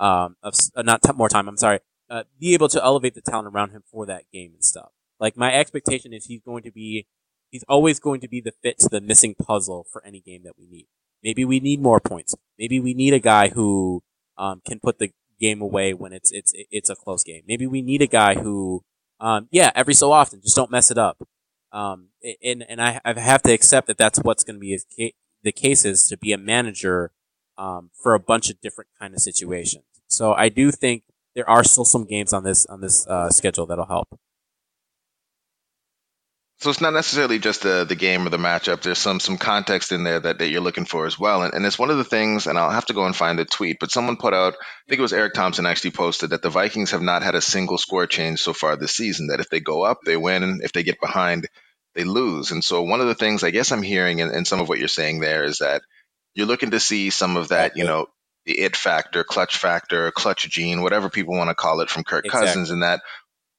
um, 0.00 0.34
of, 0.42 0.54
uh, 0.74 0.82
not 0.82 1.02
t- 1.02 1.12
more 1.14 1.28
time. 1.28 1.48
I'm 1.48 1.56
sorry. 1.56 1.78
Uh, 2.10 2.24
be 2.38 2.52
able 2.52 2.68
to 2.68 2.82
elevate 2.82 3.14
the 3.14 3.20
talent 3.20 3.48
around 3.48 3.70
him 3.70 3.84
for 3.90 4.06
that 4.06 4.24
game 4.32 4.52
and 4.54 4.64
stuff. 4.64 4.90
Like 5.20 5.36
my 5.36 5.52
expectation 5.54 6.12
is 6.12 6.26
he's 6.26 6.42
going 6.42 6.62
to 6.64 6.70
be, 6.70 7.06
he's 7.50 7.64
always 7.68 8.00
going 8.00 8.20
to 8.20 8.28
be 8.28 8.40
the 8.40 8.52
fit 8.62 8.78
to 8.80 8.88
the 8.88 9.00
missing 9.00 9.34
puzzle 9.34 9.86
for 9.90 10.04
any 10.04 10.20
game 10.20 10.42
that 10.44 10.58
we 10.58 10.66
need. 10.66 10.86
Maybe 11.22 11.44
we 11.44 11.60
need 11.60 11.80
more 11.80 12.00
points. 12.00 12.34
Maybe 12.58 12.80
we 12.80 12.94
need 12.94 13.14
a 13.14 13.18
guy 13.18 13.48
who 13.48 14.02
um, 14.36 14.60
can 14.66 14.80
put 14.80 14.98
the 14.98 15.12
game 15.40 15.60
away 15.60 15.94
when 15.94 16.12
it's 16.12 16.30
it's 16.32 16.52
it's 16.54 16.90
a 16.90 16.94
close 16.94 17.24
game. 17.24 17.42
Maybe 17.46 17.66
we 17.66 17.82
need 17.82 18.02
a 18.02 18.06
guy 18.06 18.34
who, 18.34 18.84
um, 19.20 19.48
yeah, 19.50 19.70
every 19.74 19.94
so 19.94 20.12
often, 20.12 20.40
just 20.42 20.56
don't 20.56 20.70
mess 20.70 20.90
it 20.90 20.98
up. 20.98 21.26
Um, 21.72 22.08
and 22.42 22.64
and 22.68 22.80
I, 22.80 23.00
I 23.04 23.18
have 23.18 23.42
to 23.42 23.52
accept 23.52 23.86
that 23.86 23.98
that's 23.98 24.18
what's 24.20 24.44
going 24.44 24.56
to 24.56 24.60
be 24.60 24.78
the 25.42 25.52
case 25.52 25.84
is 25.84 26.06
to 26.08 26.16
be 26.16 26.32
a 26.32 26.38
manager 26.38 27.12
um, 27.56 27.90
for 28.02 28.14
a 28.14 28.20
bunch 28.20 28.50
of 28.50 28.60
different 28.60 28.90
kind 28.98 29.14
of 29.14 29.20
situations. 29.20 29.84
So 30.06 30.32
I 30.32 30.48
do 30.48 30.70
think 30.70 31.04
there 31.34 31.48
are 31.48 31.64
still 31.64 31.84
some 31.84 32.04
games 32.04 32.32
on 32.32 32.44
this 32.44 32.66
on 32.66 32.80
this 32.80 33.06
uh, 33.06 33.30
schedule 33.30 33.66
that'll 33.66 33.86
help. 33.86 34.18
So 36.64 36.70
it's 36.70 36.80
not 36.80 36.94
necessarily 36.94 37.38
just 37.38 37.60
the 37.60 37.84
the 37.84 37.94
game 37.94 38.26
or 38.26 38.30
the 38.30 38.38
matchup. 38.38 38.80
There's 38.80 38.96
some 38.96 39.20
some 39.20 39.36
context 39.36 39.92
in 39.92 40.02
there 40.02 40.18
that, 40.18 40.38
that 40.38 40.48
you're 40.48 40.62
looking 40.62 40.86
for 40.86 41.04
as 41.04 41.18
well. 41.18 41.42
And, 41.42 41.52
and 41.52 41.66
it's 41.66 41.78
one 41.78 41.90
of 41.90 41.98
the 41.98 42.04
things, 42.04 42.46
and 42.46 42.58
I'll 42.58 42.70
have 42.70 42.86
to 42.86 42.94
go 42.94 43.04
and 43.04 43.14
find 43.14 43.38
the 43.38 43.44
tweet, 43.44 43.76
but 43.78 43.90
someone 43.90 44.16
put 44.16 44.32
out, 44.32 44.54
I 44.54 44.88
think 44.88 44.98
it 44.98 45.02
was 45.02 45.12
Eric 45.12 45.34
Thompson 45.34 45.66
actually 45.66 45.90
posted 45.90 46.30
that 46.30 46.40
the 46.40 46.48
Vikings 46.48 46.92
have 46.92 47.02
not 47.02 47.22
had 47.22 47.34
a 47.34 47.42
single 47.42 47.76
score 47.76 48.06
change 48.06 48.40
so 48.40 48.54
far 48.54 48.76
this 48.76 48.96
season. 48.96 49.26
That 49.26 49.40
if 49.40 49.50
they 49.50 49.60
go 49.60 49.82
up, 49.82 49.98
they 50.06 50.16
win. 50.16 50.42
And 50.42 50.62
if 50.62 50.72
they 50.72 50.84
get 50.84 51.02
behind, 51.02 51.48
they 51.94 52.04
lose. 52.04 52.50
And 52.50 52.64
so 52.64 52.80
one 52.80 53.02
of 53.02 53.08
the 53.08 53.14
things 53.14 53.44
I 53.44 53.50
guess 53.50 53.70
I'm 53.70 53.82
hearing 53.82 54.20
in, 54.20 54.30
in 54.30 54.46
some 54.46 54.62
of 54.62 54.66
what 54.66 54.78
you're 54.78 54.88
saying 54.88 55.20
there 55.20 55.44
is 55.44 55.58
that 55.58 55.82
you're 56.34 56.46
looking 56.46 56.70
to 56.70 56.80
see 56.80 57.10
some 57.10 57.36
of 57.36 57.48
that, 57.48 57.76
you 57.76 57.84
know, 57.84 58.06
the 58.46 58.58
it 58.58 58.74
factor, 58.74 59.22
clutch 59.22 59.58
factor, 59.58 60.10
clutch 60.12 60.48
gene, 60.48 60.80
whatever 60.80 61.10
people 61.10 61.36
want 61.36 61.50
to 61.50 61.54
call 61.54 61.82
it 61.82 61.90
from 61.90 62.04
Kirk 62.04 62.24
Exactly. 62.24 62.46
Cousins, 62.46 62.70
and 62.70 62.82
that 62.82 63.02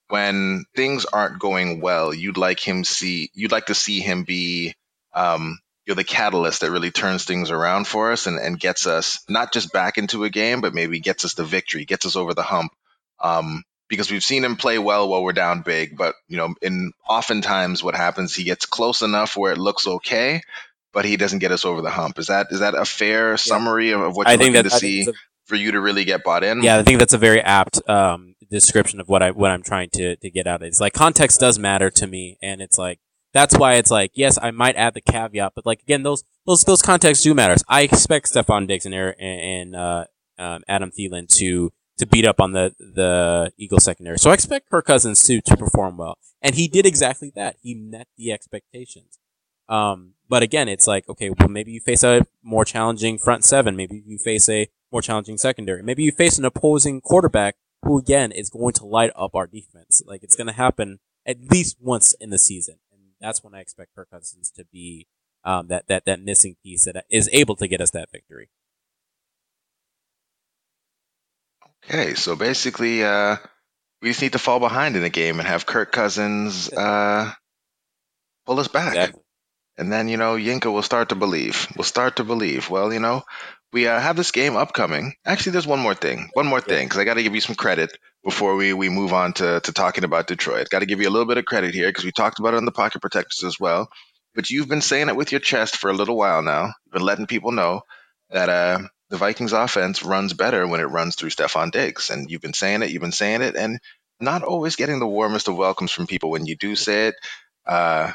when 0.10 0.66
things 0.76 1.06
aren't 1.06 1.40
going 1.40 1.82
well, 1.82 2.14
you'd 2.14 2.38
like 2.38 2.60
him 2.60 2.84
see 2.84 3.32
you'd 3.34 3.52
like 3.52 3.68
to 3.68 3.76
see 3.76 4.00
him 4.02 4.24
be 4.24 4.76
um, 5.14 5.60
you 5.86 5.94
know 5.94 5.96
the 5.96 6.04
catalyst 6.04 6.62
that 6.62 6.72
really 6.72 6.92
turns 6.92 7.26
things 7.26 7.52
around 7.52 7.88
for 7.88 8.12
us 8.12 8.28
and, 8.28 8.40
and 8.40 8.60
gets 8.60 8.88
us 8.88 9.20
not 9.30 9.54
just 9.54 9.74
back 9.74 9.98
into 9.98 10.24
a 10.24 10.30
game, 10.30 10.62
but 10.62 10.74
maybe 10.74 11.00
gets 11.00 11.26
us 11.26 11.34
the 11.36 11.44
victory, 11.44 11.86
gets 11.86 12.06
us 12.06 12.16
over 12.16 12.34
the 12.34 12.44
hump. 12.44 12.72
Um, 13.20 13.64
because 13.88 14.12
we've 14.12 14.24
seen 14.24 14.44
him 14.44 14.56
play 14.56 14.80
well 14.80 15.08
while 15.10 15.24
we're 15.24 15.34
down 15.34 15.62
big, 15.62 15.98
but 15.98 16.16
you 16.28 16.38
know, 16.38 16.56
in 16.62 16.92
oftentimes 17.08 17.84
what 17.84 17.96
happens, 17.96 18.36
he 18.36 18.44
gets 18.44 18.66
close 18.66 19.02
enough 19.04 19.38
where 19.38 19.52
it 19.54 19.60
looks 19.60 19.88
okay, 19.88 20.42
but 20.94 21.06
he 21.06 21.18
doesn't 21.18 21.40
get 21.40 21.52
us 21.52 21.66
over 21.66 21.82
the 21.82 21.92
hump. 21.92 22.20
Is 22.20 22.28
that 22.28 22.48
is 22.52 22.62
that 22.62 22.76
a 22.76 22.86
fair 22.86 23.38
summary 23.38 23.92
of, 23.92 24.02
of 24.02 24.18
what 24.18 24.28
I 24.28 24.32
you're 24.32 24.38
think 24.38 24.54
looking 24.54 24.64
that 24.64 24.66
to 24.66 24.72
I 24.72 24.80
see 24.80 25.04
a- 25.08 25.14
for 25.46 25.56
you 25.56 25.72
to 25.72 25.80
really 25.80 26.04
get 26.04 26.24
bought 26.24 26.44
in? 26.44 26.64
Yeah, 26.64 26.78
I 26.78 26.84
think 26.84 27.00
that's 27.00 27.14
a 27.14 27.18
very 27.18 27.42
apt 27.42 27.88
um, 27.88 28.36
description 28.50 29.00
of 29.00 29.08
what 29.08 29.24
I 29.24 29.32
what 29.32 29.52
I'm 29.52 29.64
trying 29.64 29.90
to 29.92 30.16
to 30.16 30.30
get 30.30 30.48
out. 30.48 30.62
Of. 30.62 30.68
It's 30.68 30.82
like 30.82 30.94
context 30.94 31.40
does 31.40 31.58
matter 31.58 31.90
to 31.92 32.08
me, 32.08 32.38
and 32.42 32.62
it's 32.62 32.78
like 32.78 33.00
that's 33.34 33.58
why 33.58 33.76
it's 33.76 33.92
like 33.92 34.12
yes, 34.16 34.38
I 34.42 34.52
might 34.52 34.76
add 34.76 34.94
the 34.94 35.02
caveat, 35.02 35.54
but 35.56 35.66
like 35.66 35.82
again, 35.82 36.04
those 36.04 36.24
those 36.46 36.64
those 36.64 36.82
contexts 36.82 37.24
do 37.24 37.34
matter. 37.34 37.56
I 37.68 37.82
expect 37.82 38.32
Stefon 38.32 38.68
Diggs 38.68 38.86
and 38.86 38.96
and 38.96 39.76
uh, 39.76 40.06
um, 40.38 40.64
Adam 40.68 40.92
Thielen 40.92 41.28
to 41.38 41.72
to 41.98 42.06
beat 42.06 42.26
up 42.26 42.42
on 42.42 42.52
the 42.52 42.74
the 42.80 43.52
Eagle 43.58 43.80
secondary, 43.80 44.18
so 44.18 44.32
I 44.32 44.34
expect 44.34 44.70
Kirk 44.70 44.86
Cousins 44.86 45.22
to 45.24 45.42
to 45.42 45.58
perform 45.58 45.98
well, 45.98 46.18
and 46.42 46.56
he 46.56 46.68
did 46.68 46.86
exactly 46.86 47.32
that. 47.36 47.58
He 47.62 47.76
met 47.76 48.08
the 48.18 48.32
expectations. 48.32 49.20
Um, 49.68 50.14
but 50.30 50.44
again, 50.44 50.68
it's 50.68 50.88
like, 50.88 51.08
okay, 51.10 51.30
well, 51.30 51.50
maybe 51.50 51.72
you 51.72 51.80
face 51.80 52.04
a 52.04 52.26
more 52.44 52.66
challenging 52.66 53.18
front 53.18 53.44
seven. 53.44 53.76
Maybe 53.76 54.04
you 54.06 54.18
face 54.18 54.48
a 54.50 54.70
more 54.92 55.02
challenging 55.02 55.38
secondary. 55.38 55.84
Maybe 55.84 56.04
you 56.04 56.12
face 56.12 56.38
an 56.38 56.46
opposing 56.46 57.02
quarterback 57.02 57.56
who, 57.82 57.98
again, 57.98 58.32
is 58.32 58.50
going 58.50 58.74
to 58.74 58.86
light 58.86 59.12
up 59.16 59.36
our 59.36 59.48
defense. 59.48 60.02
Like, 60.06 60.24
it's 60.24 60.36
going 60.36 60.48
to 60.48 60.54
happen 60.54 61.00
at 61.26 61.38
least 61.52 61.78
once 61.80 62.14
in 62.14 62.30
the 62.30 62.38
season. 62.38 62.76
And 62.92 63.02
that's 63.20 63.44
when 63.44 63.54
I 63.54 63.60
expect 63.60 63.96
Kirk 63.96 64.10
Cousins 64.10 64.52
to 64.52 64.66
be, 64.66 65.08
um, 65.44 65.68
that, 65.68 65.88
that, 65.88 66.06
that 66.06 66.22
missing 66.22 66.56
piece 66.64 66.86
that 66.86 67.06
is 67.10 67.30
able 67.32 67.56
to 67.58 67.68
get 67.68 67.82
us 67.82 67.92
that 67.92 68.10
victory. 68.12 68.50
Okay, 71.84 72.16
so 72.16 72.36
basically, 72.36 73.04
uh, 73.04 73.38
we 74.02 74.10
just 74.10 74.22
need 74.22 74.34
to 74.34 74.40
fall 74.40 74.60
behind 74.60 74.96
in 74.96 75.04
the 75.04 75.10
game 75.10 75.40
and 75.40 75.48
have 75.48 75.66
Kirk 75.66 75.92
Cousins 75.92 76.72
uh, 76.72 77.32
pull 78.46 78.60
us 78.60 78.68
back. 78.68 78.96
Exactly. 78.96 79.22
And 79.78 79.92
then, 79.92 80.08
you 80.08 80.18
know, 80.18 80.36
Yinka 80.36 80.72
will 80.72 80.82
start 80.82 81.10
to 81.10 81.16
believe. 81.16 81.68
We'll 81.76 81.84
start 81.84 82.16
to 82.16 82.24
believe. 82.24 82.70
Well, 82.70 82.94
you 82.94 83.00
know, 83.00 83.24
we 83.74 83.88
uh, 83.88 84.00
have 84.00 84.16
this 84.16 84.32
game 84.32 84.56
upcoming. 84.56 85.14
Actually, 85.26 85.54
there's 85.54 85.68
one 85.68 85.80
more 85.80 85.96
thing. 85.96 86.30
One 86.34 86.48
more 86.48 86.62
thing, 86.62 86.86
because 86.86 87.00
I 87.00 87.04
got 87.04 87.16
to 87.16 87.24
give 87.24 87.36
you 87.36 87.42
some 87.42 87.56
credit 87.56 87.98
before 88.24 88.56
we, 88.56 88.74
we 88.74 88.90
move 88.90 89.14
on 89.14 89.34
to, 89.34 89.60
to 89.60 89.72
talking 89.74 90.04
about 90.04 90.28
Detroit. 90.28 90.70
Got 90.70 90.80
to 90.80 90.86
give 90.86 91.02
you 91.02 91.10
a 91.10 91.12
little 91.12 91.28
bit 91.28 91.38
of 91.38 91.46
credit 91.46 91.74
here, 91.74 91.88
because 91.88 92.06
we 92.06 92.12
talked 92.12 92.40
about 92.40 92.54
it 92.54 92.58
on 92.58 92.66
the 92.66 92.72
Pocket 92.72 93.02
Protectors 93.02 93.44
as 93.44 93.60
well. 93.60 93.90
But 94.34 94.50
you've 94.50 94.68
been 94.70 94.82
saying 94.82 95.10
it 95.10 95.16
with 95.16 95.32
your 95.32 95.42
chest 95.42 95.78
for 95.78 95.90
a 95.90 95.94
little 95.94 96.18
while 96.18 96.42
now. 96.42 96.66
You've 96.86 96.94
been 96.94 97.02
letting 97.02 97.28
people 97.28 97.52
know 97.52 97.82
that 98.30 98.50
uh, 98.50 98.80
the 99.10 99.18
Vikings 99.18 99.54
offense 99.54 100.04
runs 100.04 100.34
better 100.34 100.68
when 100.68 100.82
it 100.82 100.86
runs 100.86 101.16
through 101.16 101.30
Stefon 101.30 101.72
Diggs. 101.72 102.10
And 102.10 102.30
you've 102.30 102.42
been 102.42 102.54
saying 102.54 102.82
it, 102.82 102.90
you've 102.90 103.02
been 103.02 103.12
saying 103.12 103.42
it, 103.42 103.56
and 103.56 103.80
not 104.20 104.44
always 104.44 104.76
getting 104.76 105.00
the 105.00 105.08
warmest 105.08 105.48
of 105.48 105.58
welcomes 105.58 105.92
from 105.92 106.08
people 106.08 106.32
when 106.32 106.46
you 106.46 106.56
do 106.56 106.76
say 106.76 107.08
it. 107.08 107.16
Uh, 107.66 108.12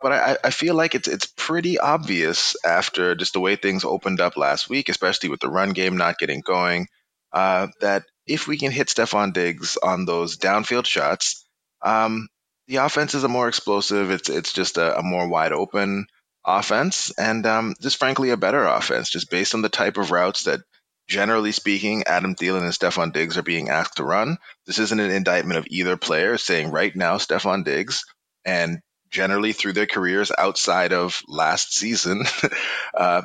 but 0.00 0.12
I, 0.12 0.36
I 0.44 0.50
feel 0.50 0.74
like 0.74 0.94
it's 0.94 1.08
it's 1.08 1.26
pretty 1.26 1.78
obvious 1.78 2.56
after 2.64 3.14
just 3.14 3.32
the 3.32 3.40
way 3.40 3.56
things 3.56 3.84
opened 3.84 4.20
up 4.20 4.36
last 4.36 4.68
week, 4.68 4.88
especially 4.88 5.28
with 5.28 5.40
the 5.40 5.50
run 5.50 5.70
game 5.70 5.96
not 5.96 6.18
getting 6.18 6.40
going, 6.40 6.86
uh, 7.32 7.68
that 7.80 8.04
if 8.26 8.46
we 8.46 8.58
can 8.58 8.70
hit 8.70 8.88
Stefon 8.88 9.32
Diggs 9.32 9.76
on 9.76 10.04
those 10.04 10.38
downfield 10.38 10.86
shots, 10.86 11.44
um, 11.82 12.28
the 12.68 12.76
offense 12.76 13.14
is 13.14 13.24
a 13.24 13.28
more 13.28 13.48
explosive. 13.48 14.10
It's 14.10 14.28
it's 14.28 14.52
just 14.52 14.78
a, 14.78 14.98
a 14.98 15.02
more 15.02 15.28
wide 15.28 15.52
open 15.52 16.06
offense, 16.46 17.10
and 17.18 17.44
um, 17.46 17.74
just 17.80 17.98
frankly 17.98 18.30
a 18.30 18.36
better 18.36 18.64
offense, 18.64 19.10
just 19.10 19.30
based 19.30 19.54
on 19.54 19.62
the 19.62 19.68
type 19.68 19.96
of 19.96 20.10
routes 20.10 20.44
that. 20.44 20.60
Generally 21.08 21.52
speaking, 21.52 22.04
Adam 22.06 22.34
Thielen 22.34 22.64
and 22.64 22.72
Stefon 22.74 23.14
Diggs 23.14 23.38
are 23.38 23.42
being 23.42 23.70
asked 23.70 23.96
to 23.96 24.04
run. 24.04 24.36
This 24.66 24.78
isn't 24.78 25.00
an 25.00 25.10
indictment 25.10 25.58
of 25.58 25.66
either 25.70 25.96
player. 25.96 26.36
Saying 26.36 26.70
right 26.70 26.94
now, 26.94 27.16
Stefon 27.16 27.64
Diggs 27.64 28.04
and 28.44 28.80
generally 29.10 29.52
through 29.52 29.72
their 29.74 29.86
careers 29.86 30.32
outside 30.36 30.92
of 30.92 31.22
last 31.28 31.74
season, 31.74 32.24
uh, 32.94 33.22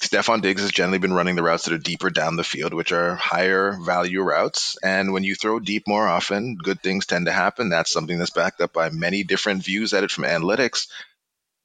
Stefon 0.00 0.42
Diggs 0.42 0.62
has 0.62 0.70
generally 0.70 0.98
been 0.98 1.12
running 1.12 1.34
the 1.34 1.42
routes 1.42 1.64
that 1.64 1.74
are 1.74 1.78
deeper 1.78 2.08
down 2.08 2.36
the 2.36 2.44
field, 2.44 2.72
which 2.72 2.92
are 2.92 3.16
higher 3.16 3.76
value 3.84 4.22
routes. 4.22 4.76
And 4.82 5.12
when 5.12 5.24
you 5.24 5.34
throw 5.34 5.58
deep 5.58 5.88
more 5.88 6.06
often, 6.06 6.56
good 6.56 6.80
things 6.80 7.06
tend 7.06 7.26
to 7.26 7.32
happen. 7.32 7.68
That's 7.68 7.90
something 7.90 8.16
that's 8.16 8.30
backed 8.30 8.60
up 8.60 8.72
by 8.72 8.90
many 8.90 9.24
different 9.24 9.64
views 9.64 9.92
at 9.92 10.04
it 10.04 10.12
from 10.12 10.24
analytics. 10.24 10.86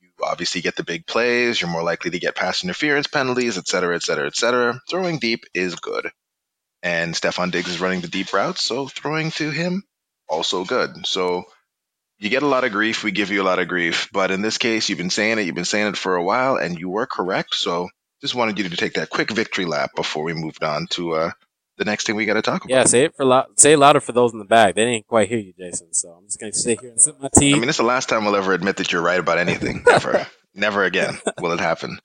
You 0.01 0.09
obviously 0.23 0.61
get 0.61 0.75
the 0.75 0.83
big 0.83 1.05
plays, 1.05 1.61
you're 1.61 1.69
more 1.69 1.83
likely 1.83 2.11
to 2.11 2.19
get 2.19 2.35
pass 2.35 2.63
interference 2.63 3.05
penalties, 3.05 3.57
et 3.59 3.67
cetera, 3.67 3.95
et 3.95 4.03
cetera, 4.03 4.25
et 4.25 4.35
cetera. 4.35 4.81
Throwing 4.89 5.19
deep 5.19 5.45
is 5.53 5.75
good. 5.75 6.09
And 6.81 7.13
Stefon 7.13 7.51
Diggs 7.51 7.69
is 7.69 7.79
running 7.79 8.01
the 8.01 8.07
deep 8.07 8.33
routes, 8.33 8.63
so 8.63 8.87
throwing 8.87 9.31
to 9.31 9.51
him, 9.51 9.83
also 10.27 10.65
good. 10.65 11.05
So 11.05 11.45
you 12.23 12.29
get 12.29 12.43
a 12.43 12.47
lot 12.47 12.63
of 12.63 12.71
grief. 12.71 13.03
We 13.03 13.11
give 13.11 13.31
you 13.31 13.41
a 13.41 13.43
lot 13.43 13.59
of 13.59 13.67
grief. 13.67 14.09
But 14.13 14.31
in 14.31 14.41
this 14.41 14.57
case, 14.57 14.87
you've 14.87 14.97
been 14.97 15.09
saying 15.09 15.39
it. 15.39 15.43
You've 15.43 15.55
been 15.55 15.65
saying 15.65 15.87
it 15.87 15.97
for 15.97 16.15
a 16.15 16.23
while, 16.23 16.55
and 16.55 16.79
you 16.79 16.89
were 16.89 17.05
correct. 17.05 17.53
So 17.53 17.89
just 18.21 18.33
wanted 18.33 18.57
you 18.57 18.69
to 18.69 18.77
take 18.77 18.93
that 18.93 19.09
quick 19.09 19.29
victory 19.29 19.65
lap 19.65 19.91
before 19.95 20.23
we 20.23 20.33
moved 20.33 20.63
on 20.63 20.87
to 20.91 21.13
uh, 21.13 21.31
the 21.77 21.83
next 21.83 22.05
thing 22.07 22.15
we 22.15 22.25
got 22.25 22.35
to 22.35 22.41
talk 22.41 22.63
about. 22.63 22.73
Yeah, 22.73 22.85
say 22.85 23.05
it 23.05 23.15
for 23.15 23.45
say 23.57 23.73
it 23.73 23.77
louder 23.77 23.99
for 23.99 24.13
those 24.13 24.31
in 24.31 24.39
the 24.39 24.45
back. 24.45 24.75
They 24.75 24.85
didn't 24.85 25.07
quite 25.07 25.27
hear 25.27 25.39
you, 25.39 25.53
Jason. 25.57 25.93
So 25.93 26.11
I'm 26.11 26.25
just 26.25 26.39
gonna 26.39 26.53
sit 26.53 26.79
here 26.79 26.91
and 26.91 27.01
sip 27.01 27.19
my 27.19 27.29
tea. 27.37 27.53
I 27.53 27.59
mean, 27.59 27.67
it's 27.67 27.77
the 27.77 27.83
last 27.83 28.07
time 28.07 28.23
we'll 28.23 28.37
ever 28.37 28.53
admit 28.53 28.77
that 28.77 28.93
you're 28.93 29.01
right 29.01 29.19
about 29.19 29.37
anything. 29.37 29.83
Never. 29.87 30.25
Never 30.55 30.83
again 30.83 31.19
will 31.41 31.51
it 31.51 31.59
happen. 31.59 31.99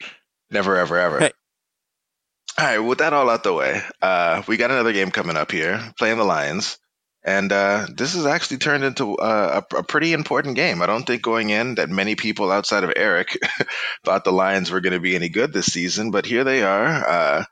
Never, 0.51 0.77
ever, 0.77 0.99
ever. 0.99 1.19
Right. 1.19 1.35
All 2.59 2.65
right, 2.65 2.79
with 2.79 2.99
that 2.99 3.13
all 3.13 3.31
out 3.31 3.45
the 3.45 3.53
way, 3.53 3.81
uh, 4.03 4.43
we 4.49 4.57
got 4.57 4.73
another 4.73 4.93
game 4.93 5.13
coming 5.13 5.37
up 5.37 5.53
here, 5.53 5.81
playing 5.97 6.19
the 6.19 6.25
Lions. 6.25 6.79
And 7.29 7.53
uh, 7.53 7.87
this 7.95 8.15
has 8.15 8.25
actually 8.25 8.57
turned 8.57 8.85
into 8.85 9.19
uh, 9.19 9.61
a, 9.71 9.77
a 9.77 9.83
pretty 9.83 10.15
important 10.15 10.57
game. 10.57 10.81
I 10.81 10.87
don't 10.87 11.07
think 11.07 11.21
going 11.21 11.51
in 11.51 11.75
that 11.75 11.91
many 11.91 12.15
people 12.15 12.51
outside 12.51 12.85
of 12.85 12.93
Eric 12.97 13.39
thought 14.03 14.25
the 14.25 14.33
Lions 14.33 14.71
were 14.71 14.81
going 14.81 14.95
to 14.95 14.99
be 14.99 15.15
any 15.15 15.29
good 15.29 15.53
this 15.53 15.71
season, 15.71 16.11
but 16.11 16.25
here 16.25 16.43
they 16.43 16.63
are. 16.63 16.87
Uh, 17.07 17.45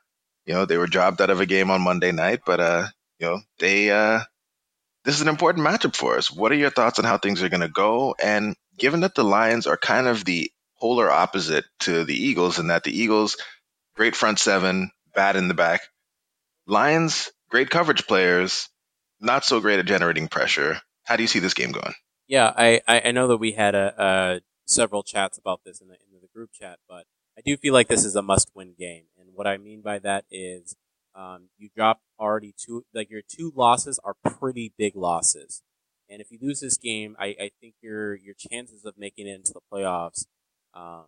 you 0.47 0.55
know, 0.55 0.65
they 0.65 0.79
were 0.79 0.87
dropped 0.87 1.21
out 1.21 1.29
of 1.29 1.41
a 1.41 1.45
game 1.45 1.69
on 1.69 1.83
Monday 1.83 2.11
night, 2.11 2.39
but 2.43 2.59
uh, 2.59 2.87
you 3.19 3.27
know, 3.27 3.39
they 3.59 3.91
uh, 3.91 4.21
this 5.05 5.13
is 5.13 5.21
an 5.21 5.27
important 5.27 5.63
matchup 5.63 5.95
for 5.95 6.17
us. 6.17 6.31
What 6.31 6.51
are 6.51 6.55
your 6.55 6.71
thoughts 6.71 6.97
on 6.97 7.05
how 7.05 7.19
things 7.19 7.43
are 7.43 7.49
going 7.49 7.61
to 7.61 7.67
go? 7.67 8.15
And 8.19 8.55
given 8.79 9.01
that 9.01 9.13
the 9.13 9.23
Lions 9.23 9.67
are 9.67 9.77
kind 9.77 10.07
of 10.07 10.25
the 10.25 10.49
polar 10.79 11.11
opposite 11.11 11.65
to 11.81 12.03
the 12.03 12.15
Eagles, 12.15 12.57
in 12.57 12.69
that 12.69 12.83
the 12.83 12.97
Eagles, 12.97 13.37
great 13.95 14.15
front 14.15 14.39
seven, 14.39 14.89
bad 15.13 15.35
in 15.35 15.47
the 15.47 15.53
back. 15.53 15.81
Lions, 16.65 17.29
great 17.51 17.69
coverage 17.69 18.07
players, 18.07 18.69
not 19.19 19.45
so 19.45 19.59
great 19.59 19.79
at 19.79 19.85
generating 19.85 20.27
pressure. 20.27 20.81
How 21.03 21.15
do 21.15 21.23
you 21.23 21.27
see 21.27 21.39
this 21.39 21.53
game 21.53 21.71
going? 21.71 21.93
Yeah, 22.27 22.53
I, 22.55 22.81
I 22.87 23.11
know 23.11 23.27
that 23.29 23.37
we 23.37 23.53
had 23.53 23.73
a, 23.75 24.41
several 24.67 25.01
chats 25.01 25.37
about 25.37 25.61
this 25.65 25.81
in 25.81 25.87
the 25.87 25.95
in 25.95 26.21
the 26.21 26.27
group 26.27 26.51
chat, 26.51 26.79
but 26.87 27.05
I 27.37 27.41
do 27.43 27.55
feel 27.57 27.73
like 27.73 27.87
this 27.87 28.03
is 28.03 28.15
a 28.15 28.21
must-win 28.21 28.75
game, 28.77 29.05
and 29.17 29.29
what 29.33 29.47
I 29.47 29.57
mean 29.57 29.81
by 29.81 29.99
that 29.99 30.25
is 30.29 30.75
um, 31.15 31.49
you 31.57 31.69
dropped 31.75 32.03
already 32.19 32.53
two 32.57 32.85
like 32.93 33.09
your 33.09 33.21
two 33.27 33.51
losses 33.55 33.99
are 34.03 34.15
pretty 34.25 34.73
big 34.77 34.95
losses, 34.95 35.63
and 36.09 36.21
if 36.21 36.31
you 36.31 36.37
lose 36.41 36.59
this 36.59 36.77
game, 36.77 37.15
I, 37.17 37.27
I 37.39 37.51
think 37.59 37.75
your 37.81 38.15
your 38.15 38.35
chances 38.37 38.83
of 38.85 38.97
making 38.97 39.27
it 39.27 39.35
into 39.35 39.53
the 39.53 39.61
playoffs 39.71 40.25
um, 40.73 41.05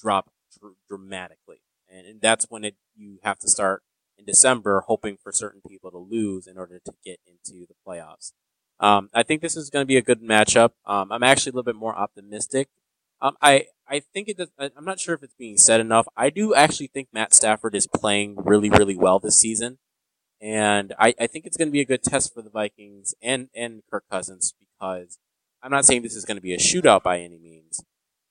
drop 0.00 0.30
dr- 0.58 0.76
dramatically, 0.88 1.60
and, 1.88 2.06
and 2.06 2.20
that's 2.20 2.46
when 2.48 2.64
it 2.64 2.76
you 2.96 3.18
have 3.22 3.38
to 3.40 3.48
start 3.48 3.82
in 4.18 4.24
December 4.24 4.84
hoping 4.86 5.16
for 5.16 5.32
certain 5.32 5.60
people 5.68 5.90
to 5.90 5.98
lose 5.98 6.46
in 6.46 6.58
order 6.58 6.80
to 6.84 6.92
get 7.04 7.20
into 7.26 7.66
the 7.66 7.74
playoffs. 7.86 8.32
Um, 8.78 9.08
I 9.14 9.22
think 9.22 9.40
this 9.40 9.56
is 9.56 9.70
going 9.70 9.82
to 9.82 9.86
be 9.86 9.96
a 9.96 10.02
good 10.02 10.22
matchup. 10.22 10.72
Um, 10.84 11.10
I'm 11.10 11.22
actually 11.22 11.50
a 11.50 11.54
little 11.54 11.72
bit 11.72 11.76
more 11.76 11.96
optimistic. 11.96 12.68
Um, 13.20 13.36
I 13.40 13.66
I 13.88 14.00
think 14.00 14.28
it. 14.28 14.36
Does, 14.36 14.50
I'm 14.58 14.84
not 14.84 15.00
sure 15.00 15.14
if 15.14 15.22
it's 15.22 15.34
being 15.38 15.56
said 15.56 15.80
enough. 15.80 16.06
I 16.16 16.28
do 16.28 16.54
actually 16.54 16.88
think 16.88 17.08
Matt 17.12 17.32
Stafford 17.32 17.74
is 17.74 17.86
playing 17.86 18.36
really 18.36 18.68
really 18.68 18.96
well 18.96 19.18
this 19.18 19.38
season, 19.40 19.78
and 20.40 20.92
I, 20.98 21.14
I 21.18 21.26
think 21.26 21.46
it's 21.46 21.56
going 21.56 21.68
to 21.68 21.72
be 21.72 21.80
a 21.80 21.86
good 21.86 22.02
test 22.02 22.34
for 22.34 22.42
the 22.42 22.50
Vikings 22.50 23.14
and 23.22 23.48
and 23.54 23.82
Kirk 23.90 24.04
Cousins 24.10 24.54
because 24.58 25.18
I'm 25.62 25.70
not 25.70 25.86
saying 25.86 26.02
this 26.02 26.16
is 26.16 26.26
going 26.26 26.36
to 26.36 26.42
be 26.42 26.52
a 26.52 26.58
shootout 26.58 27.02
by 27.02 27.20
any 27.20 27.38
means, 27.38 27.82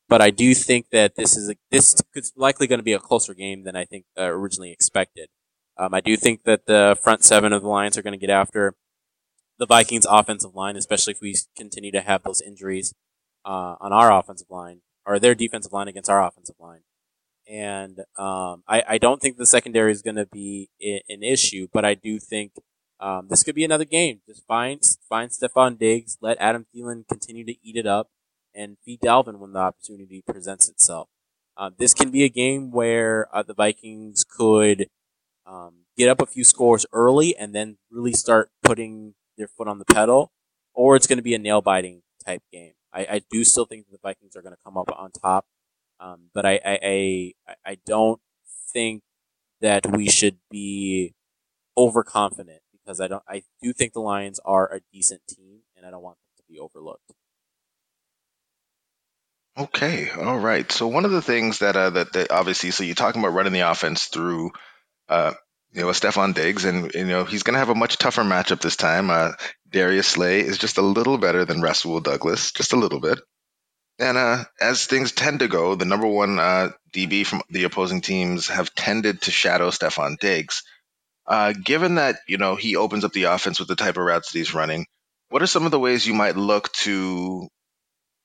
but 0.08 0.22
I 0.22 0.30
do 0.30 0.54
think 0.54 0.90
that 0.92 1.16
this 1.16 1.36
is 1.36 1.50
a, 1.50 1.56
this 1.72 1.96
is 2.14 2.34
likely 2.36 2.68
going 2.68 2.80
to 2.80 2.84
be 2.84 2.94
a 2.94 3.00
closer 3.00 3.34
game 3.34 3.64
than 3.64 3.76
I 3.76 3.86
think 3.86 4.06
uh, 4.18 4.24
originally 4.26 4.72
expected. 4.72 5.30
Um, 5.78 5.94
I 5.94 6.02
do 6.02 6.16
think 6.16 6.44
that 6.44 6.66
the 6.66 6.98
front 7.02 7.24
seven 7.24 7.54
of 7.54 7.62
the 7.62 7.68
Lions 7.68 7.98
are 7.98 8.02
going 8.02 8.18
to 8.18 8.26
get 8.26 8.30
after 8.30 8.76
the 9.58 9.66
Vikings' 9.66 10.06
offensive 10.10 10.56
line, 10.56 10.76
especially 10.76 11.12
if 11.12 11.22
we 11.22 11.36
continue 11.58 11.92
to 11.92 12.02
have 12.02 12.24
those 12.24 12.42
injuries 12.42 12.94
uh, 13.46 13.76
on 13.80 13.94
our 13.94 14.12
offensive 14.12 14.50
line 14.50 14.82
or 15.06 15.20
their 15.20 15.36
defensive 15.36 15.74
line 15.74 15.88
against 15.88 16.10
our 16.10 16.26
offensive 16.26 16.56
line. 16.60 16.82
And 17.48 18.00
um, 18.18 18.64
I, 18.68 18.84
I 18.88 18.98
don't 18.98 19.22
think 19.22 19.38
the 19.38 19.46
secondary 19.46 19.92
is 19.92 20.02
going 20.02 20.16
to 20.16 20.26
be 20.26 20.70
I- 20.82 21.02
an 21.10 21.24
issue, 21.24 21.68
but 21.72 21.86
I 21.86 21.94
do 21.94 22.20
think 22.20 22.54
um, 23.00 23.28
this 23.30 23.44
could 23.44 23.56
be 23.56 23.64
another 23.64 23.86
game. 23.86 24.22
Just 24.28 24.46
find 24.48 24.82
find 25.08 25.30
Stefon 25.30 25.78
Diggs, 25.78 26.18
let 26.22 26.38
Adam 26.40 26.66
Thielen 26.74 27.08
continue 27.08 27.46
to 27.46 27.56
eat 27.62 27.76
it 27.76 27.86
up, 27.86 28.10
and 28.56 28.78
feed 28.84 29.02
Dalvin 29.02 29.38
when 29.38 29.54
the 29.54 29.60
opportunity 29.60 30.24
presents 30.26 30.70
itself. 30.70 31.10
Uh, 31.58 31.70
this 31.78 31.94
can 31.94 32.10
be 32.10 32.24
a 32.24 32.30
game 32.30 32.72
where 32.72 33.28
uh, 33.34 33.44
the 33.44 33.54
Vikings 33.54 34.26
could 34.28 34.88
um, 35.46 35.86
get 35.98 36.10
up 36.10 36.22
a 36.22 36.26
few 36.26 36.44
scores 36.44 36.86
early 36.92 37.36
and 37.36 37.54
then 37.54 37.78
really 37.92 38.14
start 38.14 38.50
putting 38.64 39.16
their 39.38 39.48
foot 39.48 39.68
on 39.68 39.80
the 39.80 39.86
pedal, 39.86 40.32
or 40.74 40.96
it's 40.96 41.08
going 41.08 41.18
to 41.18 41.24
be 41.24 41.36
a 41.36 41.40
nail 41.40 41.62
biting 41.62 42.02
type 42.26 42.42
game. 42.52 42.74
I, 42.94 43.08
I 43.10 43.22
do 43.30 43.44
still 43.44 43.66
think 43.66 43.86
the 43.92 43.98
Vikings 44.02 44.36
are 44.36 44.42
going 44.42 44.56
to 44.56 44.62
come 44.64 44.78
up 44.78 44.90
on 44.96 45.12
top, 45.12 45.46
um, 46.00 46.30
but 46.34 46.46
I, 46.46 46.60
I, 46.66 47.34
I 47.48 47.56
I 47.66 47.78
don't 47.86 48.22
think 48.72 49.04
that 49.62 49.86
we 49.92 50.10
should 50.10 50.38
be 50.50 51.14
overconfident 51.78 52.62
because 52.72 53.02
I 53.02 53.08
don't. 53.08 53.24
I 53.28 53.44
do 53.62 53.74
think 53.74 53.94
the 53.94 54.00
Lions 54.00 54.40
are 54.46 54.74
a 54.74 54.80
decent 54.94 55.22
team, 55.28 55.60
and 55.76 55.86
I 55.86 55.92
don't 55.92 56.04
want 56.04 56.18
them 56.18 56.46
to 56.46 56.54
be 56.54 56.60
overlooked. 56.60 57.12
Okay, 59.58 60.10
all 60.12 60.38
right. 60.38 60.70
So 60.70 60.88
one 60.88 61.06
of 61.06 61.12
the 61.12 61.22
things 61.22 61.60
that 61.60 61.76
uh, 61.76 61.90
that, 61.92 62.14
that 62.14 62.32
obviously, 62.32 62.72
so 62.72 62.84
you're 62.84 62.96
talking 62.96 63.22
about 63.22 63.34
running 63.34 63.54
the 63.54 63.62
offense 63.72 64.06
through, 64.06 64.52
uh, 65.10 65.34
you 65.74 65.82
know, 65.82 65.88
Stefon 65.88 66.34
Diggs, 66.34 66.64
and 66.66 66.94
you 66.94 67.06
know 67.06 67.26
he's 67.26 67.44
going 67.44 67.54
to 67.54 67.60
have 67.60 67.70
a 67.70 67.76
much 67.76 67.98
tougher 67.98 68.24
matchup 68.24 68.62
this 68.62 68.78
time. 68.78 69.10
Uh, 69.10 69.32
Darius 69.70 70.08
Slay 70.08 70.40
is 70.40 70.58
just 70.58 70.78
a 70.78 70.82
little 70.82 71.18
better 71.18 71.44
than 71.44 71.62
Rasul 71.62 72.00
Douglas, 72.00 72.52
just 72.52 72.74
a 72.74 72.78
little 72.78 73.02
bit. 73.02 73.20
And 74.00 74.18
uh, 74.18 74.44
as 74.60 74.86
things 74.86 75.12
tend 75.12 75.40
to 75.40 75.48
go, 75.48 75.76
the 75.76 75.86
number 75.86 76.08
one 76.08 76.40
uh, 76.40 76.70
DB 76.94 77.26
from 77.26 77.42
the 77.50 77.64
opposing 77.66 78.02
teams 78.02 78.48
have 78.48 78.74
tended 78.74 79.22
to 79.24 79.32
shadow 79.32 79.70
Stefon 79.70 80.18
Diggs. 80.18 80.64
Uh, 81.28 81.54
given 81.54 81.96
that 81.96 82.18
you 82.28 82.38
know 82.38 82.56
he 82.56 82.76
opens 82.76 83.04
up 83.04 83.12
the 83.12 83.24
offense 83.26 83.60
with 83.60 83.68
the 83.68 83.76
type 83.76 83.98
of 83.98 84.04
routes 84.04 84.32
that 84.32 84.38
he's 84.38 84.54
running, 84.54 84.86
what 85.30 85.42
are 85.42 85.48
some 85.48 85.66
of 85.66 85.72
the 85.72 85.80
ways 85.80 86.06
you 86.08 86.14
might 86.14 86.38
look 86.38 86.72
to 86.74 87.50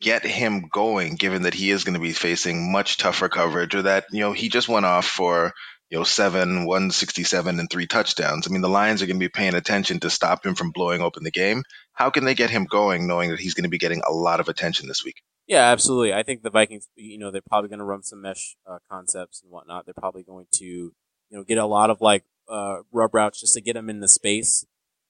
get 0.00 0.25
him 0.25 0.68
going? 0.72 1.16
Given 1.16 1.42
that 1.42 1.54
he 1.54 1.70
is 1.70 1.82
going 1.82 1.94
to 1.94 2.00
be 2.00 2.12
facing 2.12 2.70
much 2.70 2.99
tougher 2.99 3.28
coverage, 3.28 3.75
or 3.75 3.82
that 3.82 4.06
you 4.12 4.20
know 4.20 4.32
he 4.32 4.49
just 4.49 4.68
went 4.68 4.87
off 4.87 5.06
for 5.06 5.52
you 5.90 5.99
know 5.99 6.04
seven, 6.04 6.64
one 6.64 6.90
sixty-seven, 6.90 7.59
and 7.59 7.68
three 7.68 7.87
touchdowns. 7.87 8.47
I 8.47 8.50
mean, 8.50 8.62
the 8.62 8.68
Lions 8.68 9.02
are 9.02 9.06
going 9.06 9.18
to 9.18 9.25
be 9.25 9.28
paying 9.28 9.54
attention 9.54 10.00
to 10.00 10.11
stop 10.11 10.47
him 10.47 10.54
from 10.54 10.70
blowing 10.70 11.02
open 11.02 11.25
the 11.25 11.30
game. 11.30 11.64
How 11.92 12.11
can 12.11 12.25
they 12.25 12.35
get 12.35 12.50
him 12.50 12.64
going, 12.64 13.06
knowing 13.06 13.30
that 13.30 13.40
he's 13.40 13.54
going 13.54 13.64
to 13.64 13.70
be 13.70 13.78
getting 13.78 14.02
a 14.09 14.12
lot 14.12 14.40
of 14.40 14.49
attention 14.49 14.88
this 14.88 15.04
week? 15.04 15.23
Yeah, 15.47 15.64
absolutely. 15.73 16.14
I 16.14 16.23
think 16.23 16.42
the 16.42 16.50
Vikings, 16.50 16.88
you 16.94 17.18
know, 17.18 17.32
they're 17.32 17.42
probably 17.42 17.68
going 17.68 17.80
to 17.80 17.85
run 17.85 18.04
some 18.04 18.23
mesh 18.23 18.56
uh, 18.64 18.78
concepts 18.88 19.42
and 19.42 19.50
whatnot. 19.50 19.85
They're 19.85 19.94
probably 19.94 20.23
going 20.23 20.47
to, 20.54 20.64
you 20.64 20.92
know, 21.32 21.42
get 21.42 21.59
a 21.59 21.66
lot 21.66 21.90
of 21.90 22.00
like 22.00 22.25
uh, 22.49 22.82
rub 22.92 23.12
routes 23.12 23.40
just 23.40 23.54
to 23.54 23.61
get 23.61 23.75
him 23.75 23.90
in 23.90 23.99
the 23.99 24.06
space. 24.06 24.64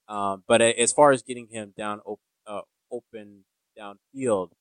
Um, 0.08 0.42
but 0.48 0.62
as 0.62 0.92
far 0.92 1.12
as 1.12 1.22
getting 1.22 1.48
him 1.50 1.74
down 1.76 2.00
op- 2.06 2.20
uh, 2.46 2.62
open 2.90 3.44
downfield, 3.78 4.52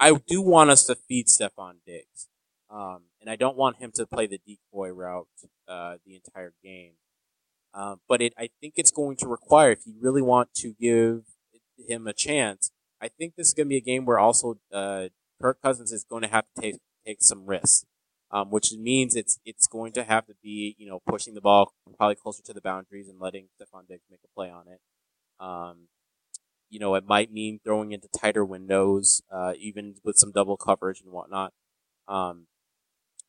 I 0.00 0.14
do 0.14 0.42
want 0.42 0.70
us 0.70 0.84
to 0.86 0.96
feed 0.96 1.26
Stefon 1.28 1.74
Diggs. 1.86 2.26
Um, 2.70 3.04
and 3.20 3.30
I 3.30 3.36
don't 3.36 3.56
want 3.56 3.78
him 3.78 3.92
to 3.94 4.06
play 4.06 4.26
the 4.26 4.38
decoy 4.46 4.90
route 4.90 5.28
uh, 5.66 5.96
the 6.04 6.14
entire 6.16 6.52
game. 6.62 6.92
Um, 7.74 8.00
but 8.08 8.20
it, 8.20 8.34
I 8.38 8.50
think 8.60 8.74
it's 8.76 8.90
going 8.90 9.16
to 9.18 9.28
require, 9.28 9.70
if 9.70 9.86
you 9.86 9.94
really 10.00 10.22
want 10.22 10.54
to 10.56 10.74
give 10.80 11.22
him 11.76 12.06
a 12.06 12.12
chance, 12.12 12.70
I 13.00 13.08
think 13.08 13.34
this 13.36 13.48
is 13.48 13.54
going 13.54 13.66
to 13.66 13.70
be 13.70 13.76
a 13.76 13.80
game 13.80 14.04
where 14.04 14.18
also 14.18 14.58
uh, 14.72 15.08
Kirk 15.40 15.62
Cousins 15.62 15.92
is 15.92 16.04
going 16.04 16.22
to 16.22 16.28
have 16.28 16.44
to 16.54 16.62
take 16.62 16.76
take 17.06 17.18
some 17.22 17.46
risks, 17.46 17.86
um, 18.30 18.50
which 18.50 18.72
means 18.72 19.14
it's 19.14 19.38
it's 19.44 19.66
going 19.66 19.92
to 19.92 20.04
have 20.04 20.26
to 20.26 20.34
be 20.42 20.74
you 20.78 20.88
know 20.88 21.00
pushing 21.06 21.34
the 21.34 21.40
ball 21.40 21.72
probably 21.96 22.16
closer 22.16 22.42
to 22.42 22.52
the 22.52 22.60
boundaries 22.60 23.08
and 23.08 23.20
letting 23.20 23.46
Stefon 23.60 23.86
Diggs 23.88 24.04
make 24.10 24.20
a 24.24 24.34
play 24.34 24.50
on 24.50 24.64
it. 24.68 24.80
Um, 25.40 25.88
you 26.68 26.78
know, 26.78 26.94
it 26.96 27.04
might 27.06 27.32
mean 27.32 27.60
throwing 27.64 27.92
into 27.92 28.08
tighter 28.08 28.44
windows, 28.44 29.22
uh, 29.32 29.54
even 29.58 29.94
with 30.04 30.16
some 30.16 30.32
double 30.32 30.56
coverage 30.56 31.00
and 31.00 31.12
whatnot. 31.12 31.52
Um, 32.08 32.46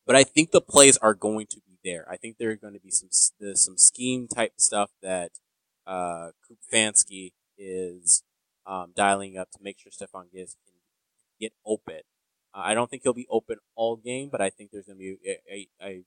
but 0.06 0.16
I 0.16 0.24
think 0.24 0.50
the 0.50 0.60
plays 0.60 0.96
are 0.98 1.14
going 1.14 1.46
to 1.48 1.60
be 1.66 1.78
there. 1.84 2.06
I 2.10 2.16
think 2.16 2.36
there 2.38 2.50
are 2.50 2.56
going 2.56 2.74
to 2.74 2.80
be 2.80 2.90
some 2.90 3.08
some 3.54 3.78
scheme 3.78 4.28
type 4.28 4.54
stuff 4.56 4.90
that 5.02 5.32
uh, 5.86 6.30
is 7.58 8.22
um, 8.66 8.92
dialing 8.94 9.36
up 9.36 9.50
to 9.52 9.58
make 9.62 9.78
sure 9.78 9.92
Stefon 9.92 10.30
Diggs 10.32 10.56
can 10.66 10.74
get 11.40 11.52
open. 11.66 12.00
Uh, 12.54 12.62
I 12.64 12.74
don't 12.74 12.90
think 12.90 13.02
he'll 13.02 13.12
be 13.12 13.26
open 13.30 13.58
all 13.74 13.96
game, 13.96 14.28
but 14.30 14.40
I 14.40 14.50
think 14.50 14.70
there's 14.70 14.86
going 14.86 14.98
to 14.98 15.16
be 15.16 15.18
a, 15.50 15.68
a 15.82 16.04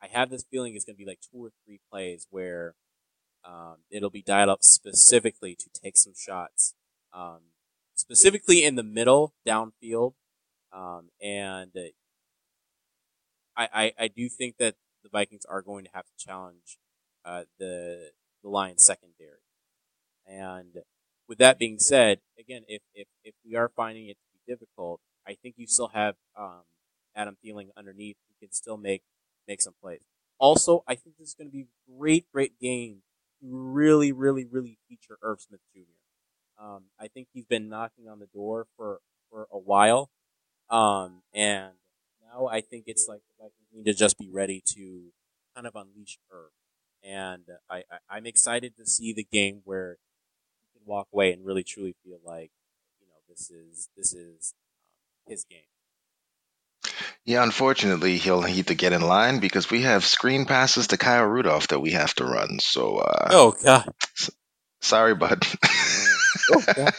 I 0.00 0.06
have 0.06 0.30
this 0.30 0.44
feeling 0.50 0.74
it's 0.74 0.84
going 0.84 0.94
to 0.94 1.04
be 1.04 1.08
like 1.08 1.20
two 1.20 1.44
or 1.44 1.50
three 1.64 1.80
plays 1.90 2.26
where 2.30 2.74
um, 3.44 3.76
it'll 3.90 4.10
be 4.10 4.22
dialed 4.22 4.50
up 4.50 4.62
specifically 4.62 5.56
to 5.56 5.68
take 5.70 5.96
some 5.96 6.12
shots, 6.16 6.74
um, 7.12 7.40
specifically 7.94 8.64
in 8.64 8.76
the 8.76 8.82
middle, 8.82 9.34
downfield, 9.46 10.14
um, 10.72 11.10
and 11.20 11.72
uh, 11.76 11.90
I, 13.58 13.68
I, 13.74 13.92
I 14.04 14.08
do 14.08 14.28
think 14.30 14.56
that 14.58 14.76
the 15.02 15.10
Vikings 15.10 15.44
are 15.44 15.62
going 15.62 15.84
to 15.84 15.90
have 15.92 16.06
to 16.06 16.24
challenge 16.24 16.78
uh, 17.24 17.44
the 17.58 18.12
the 18.42 18.48
Lions 18.48 18.84
secondary, 18.84 19.42
and 20.26 20.78
with 21.28 21.38
that 21.38 21.58
being 21.58 21.78
said, 21.78 22.20
again, 22.38 22.62
if, 22.68 22.80
if, 22.94 23.08
if 23.24 23.34
we 23.44 23.56
are 23.56 23.68
finding 23.68 24.08
it 24.08 24.16
to 24.16 24.26
be 24.32 24.52
difficult, 24.52 25.00
I 25.26 25.34
think 25.34 25.56
you 25.58 25.66
still 25.66 25.88
have 25.88 26.14
um, 26.38 26.62
Adam 27.14 27.36
Thielen 27.44 27.68
underneath 27.76 28.16
who 28.28 28.46
can 28.46 28.52
still 28.52 28.78
make 28.78 29.02
make 29.46 29.60
some 29.60 29.74
plays. 29.82 30.00
Also, 30.38 30.84
I 30.86 30.94
think 30.94 31.16
this 31.18 31.28
is 31.28 31.34
going 31.34 31.48
to 31.48 31.52
be 31.52 31.62
a 31.62 31.98
great, 31.98 32.26
great 32.32 32.58
game 32.60 33.02
to 33.40 33.46
really, 33.50 34.12
really, 34.12 34.44
really 34.44 34.78
feature 34.88 35.18
Irv 35.22 35.40
Smith 35.40 35.60
Jr. 35.74 36.62
Um, 36.62 36.84
I 36.98 37.08
think 37.08 37.28
he's 37.32 37.46
been 37.46 37.68
knocking 37.68 38.08
on 38.08 38.20
the 38.20 38.26
door 38.26 38.66
for, 38.76 39.00
for 39.30 39.48
a 39.52 39.58
while. 39.58 40.10
Um, 40.70 41.22
and 41.32 41.72
now 42.32 42.46
I 42.46 42.60
think 42.60 42.84
it's 42.86 43.06
like 43.08 43.20
the 43.20 43.44
Vikings 43.44 43.68
need 43.72 43.90
to 43.90 43.94
just 43.98 44.18
be 44.18 44.30
ready 44.30 44.62
to 44.74 45.12
kind 45.54 45.66
of 45.66 45.74
unleash 45.74 46.18
Irv. 46.32 46.50
And 47.02 47.44
I, 47.70 47.78
I, 47.78 48.16
I'm 48.16 48.26
excited 48.26 48.76
to 48.76 48.86
see 48.86 49.12
the 49.12 49.26
game 49.30 49.62
where 49.64 49.98
you 50.74 50.80
can 50.80 50.86
walk 50.86 51.08
away 51.12 51.32
and 51.32 51.44
really 51.44 51.62
truly 51.64 51.94
feel 52.04 52.18
like, 52.24 52.50
you 53.00 53.06
know, 53.06 53.14
this 53.28 53.50
is, 53.50 53.88
this 53.96 54.12
is 54.12 54.54
um, 54.56 55.32
his 55.32 55.44
game. 55.44 55.60
Yeah, 57.24 57.42
unfortunately, 57.42 58.16
he'll 58.16 58.42
need 58.42 58.68
to 58.68 58.74
get 58.74 58.92
in 58.92 59.02
line 59.02 59.38
because 59.38 59.70
we 59.70 59.82
have 59.82 60.04
screen 60.04 60.46
passes 60.46 60.88
to 60.88 60.96
Kyle 60.96 61.24
Rudolph 61.24 61.68
that 61.68 61.80
we 61.80 61.92
have 61.92 62.14
to 62.14 62.24
run. 62.24 62.58
So, 62.58 62.98
uh, 62.98 63.28
Oh 63.30 63.54
God! 63.62 63.92
sorry, 64.80 65.14
bud. 65.14 65.44
Oh 66.50 66.62
God! 66.74 66.94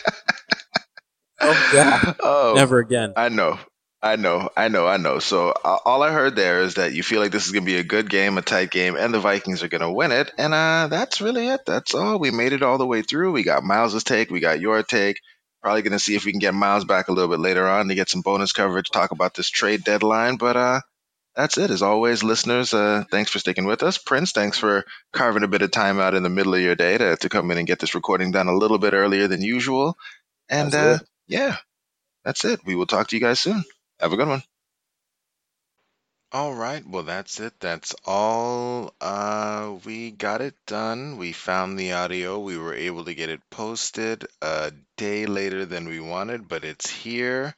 Oh 1.41 1.69
God! 1.73 2.15
oh, 2.19 2.53
Never 2.55 2.79
again. 2.79 3.13
I 3.15 3.29
know. 3.29 3.57
I 4.01 4.15
know, 4.15 4.49
I 4.55 4.69
know, 4.69 4.87
I 4.87 4.95
know. 4.95 5.19
So 5.19 5.49
uh, 5.49 5.77
all 5.83 6.03
I 6.03 6.11
heard 6.11 6.35
there 6.35 6.61
is 6.61 6.75
that 6.75 6.93
you 6.93 7.03
feel 7.03 7.19
like 7.19 7.31
this 7.31 7.45
is 7.45 7.51
going 7.51 7.65
to 7.65 7.71
be 7.71 7.79
a 7.79 7.83
good 7.83 8.09
game, 8.09 8.37
a 8.37 8.41
tight 8.41 8.71
game, 8.71 8.95
and 8.95 9.13
the 9.13 9.19
Vikings 9.19 9.61
are 9.61 9.67
going 9.67 9.81
to 9.81 9.91
win 9.91 10.13
it. 10.13 10.31
And 10.37 10.53
uh, 10.53 10.87
that's 10.89 11.19
really 11.19 11.49
it. 11.49 11.65
That's 11.65 11.93
all. 11.93 12.17
We 12.17 12.31
made 12.31 12.53
it 12.53 12.63
all 12.63 12.77
the 12.77 12.87
way 12.87 13.01
through. 13.01 13.33
We 13.33 13.43
got 13.43 13.63
Miles's 13.63 14.05
take. 14.05 14.31
We 14.31 14.39
got 14.39 14.61
your 14.61 14.83
take. 14.83 15.19
Probably 15.61 15.81
going 15.81 15.91
to 15.91 15.99
see 15.99 16.15
if 16.15 16.23
we 16.23 16.31
can 16.31 16.39
get 16.39 16.53
Miles 16.53 16.85
back 16.85 17.09
a 17.09 17.11
little 17.11 17.29
bit 17.29 17.41
later 17.41 17.67
on 17.67 17.89
to 17.89 17.95
get 17.95 18.07
some 18.07 18.21
bonus 18.21 18.53
coverage, 18.53 18.89
talk 18.89 19.11
about 19.11 19.33
this 19.33 19.49
trade 19.49 19.83
deadline. 19.83 20.37
But 20.37 20.55
uh, 20.55 20.81
that's 21.35 21.57
it. 21.57 21.69
As 21.69 21.81
always, 21.81 22.23
listeners, 22.23 22.73
uh, 22.73 23.03
thanks 23.11 23.31
for 23.31 23.39
sticking 23.39 23.65
with 23.65 23.83
us. 23.83 23.97
Prince, 23.97 24.31
thanks 24.31 24.57
for 24.57 24.85
carving 25.11 25.43
a 25.43 25.49
bit 25.49 25.61
of 25.61 25.71
time 25.71 25.99
out 25.99 26.15
in 26.15 26.23
the 26.23 26.29
middle 26.29 26.55
of 26.55 26.61
your 26.61 26.75
day 26.75 26.97
to, 26.97 27.17
to 27.17 27.27
come 27.27 27.51
in 27.51 27.57
and 27.57 27.67
get 27.67 27.79
this 27.79 27.95
recording 27.95 28.31
done 28.31 28.47
a 28.47 28.55
little 28.55 28.77
bit 28.77 28.93
earlier 28.93 29.27
than 29.27 29.41
usual. 29.41 29.97
And 30.47 30.73
uh, 30.73 30.99
yeah, 31.27 31.57
that's 32.23 32.45
it. 32.45 32.61
We 32.65 32.75
will 32.75 32.87
talk 32.87 33.09
to 33.09 33.17
you 33.17 33.21
guys 33.21 33.41
soon. 33.41 33.65
Have 33.99 34.13
a 34.13 34.17
good 34.17 34.27
one. 34.27 34.43
All 36.31 36.53
right. 36.55 36.83
Well, 36.87 37.03
that's 37.03 37.39
it. 37.39 37.59
That's 37.59 37.93
all. 38.05 38.93
Uh, 39.01 39.77
we 39.85 40.09
got 40.11 40.41
it 40.41 40.55
done. 40.65 41.17
We 41.17 41.33
found 41.33 41.77
the 41.77 41.93
audio. 41.93 42.39
We 42.39 42.57
were 42.57 42.73
able 42.73 43.05
to 43.05 43.13
get 43.13 43.29
it 43.29 43.41
posted 43.51 44.25
a 44.41 44.71
day 44.97 45.25
later 45.27 45.65
than 45.65 45.87
we 45.87 45.99
wanted, 45.99 46.47
but 46.47 46.63
it's 46.63 46.89
here. 46.89 47.55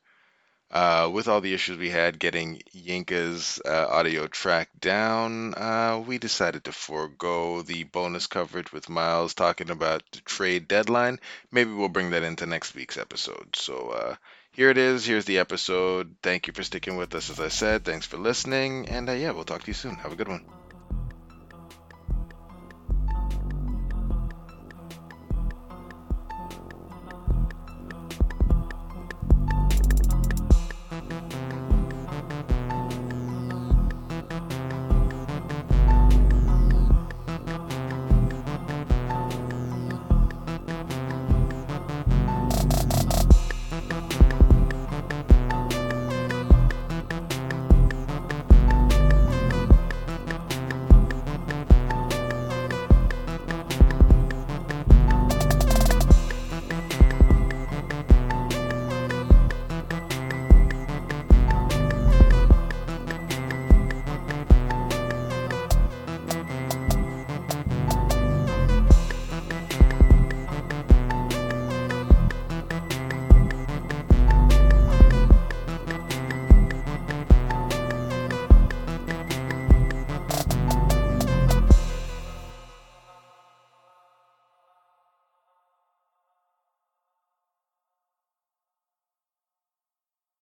uh, 0.72 1.10
with 1.14 1.28
all 1.30 1.42
the 1.42 1.54
issues 1.54 1.78
we 1.78 1.90
had 1.92 2.20
getting 2.20 2.62
Yinka's 2.76 3.62
uh, 3.66 3.88
audio 3.90 4.28
track 4.28 4.70
down, 4.80 5.54
uh, 5.56 6.04
we 6.06 6.18
decided 6.20 6.66
to 6.66 6.72
forego 6.74 7.62
the 7.64 7.84
bonus 7.86 8.28
coverage 8.28 8.72
with 8.74 8.90
Miles 8.90 9.34
talking 9.36 9.70
about 9.72 10.04
the 10.14 10.22
trade 10.22 10.68
deadline. 10.68 11.20
Maybe 11.52 11.72
we'll 11.72 11.90
bring 11.90 12.12
that 12.12 12.24
into 12.24 12.46
next 12.48 12.76
week's 12.76 12.98
episode. 12.98 13.56
So 13.56 13.90
uh, 13.92 14.16
here 14.52 14.70
it 14.70 14.78
is. 14.78 15.06
Here's 15.06 15.26
the 15.26 15.40
episode. 15.40 16.16
Thank 16.22 16.48
you 16.48 16.54
for 16.54 16.64
sticking 16.64 16.98
with 16.98 17.14
us, 17.16 17.30
as 17.30 17.40
I 17.40 17.48
said. 17.50 17.84
Thanks 17.84 18.06
for 18.06 18.18
listening. 18.18 18.88
And 18.90 19.10
uh, 19.10 19.14
yeah, 19.14 19.32
we'll 19.32 19.44
talk 19.46 19.62
to 19.64 19.68
you 19.68 19.74
soon. 19.74 19.96
Have 19.96 20.12
a 20.12 20.16
good 20.16 20.28
one. 20.28 20.46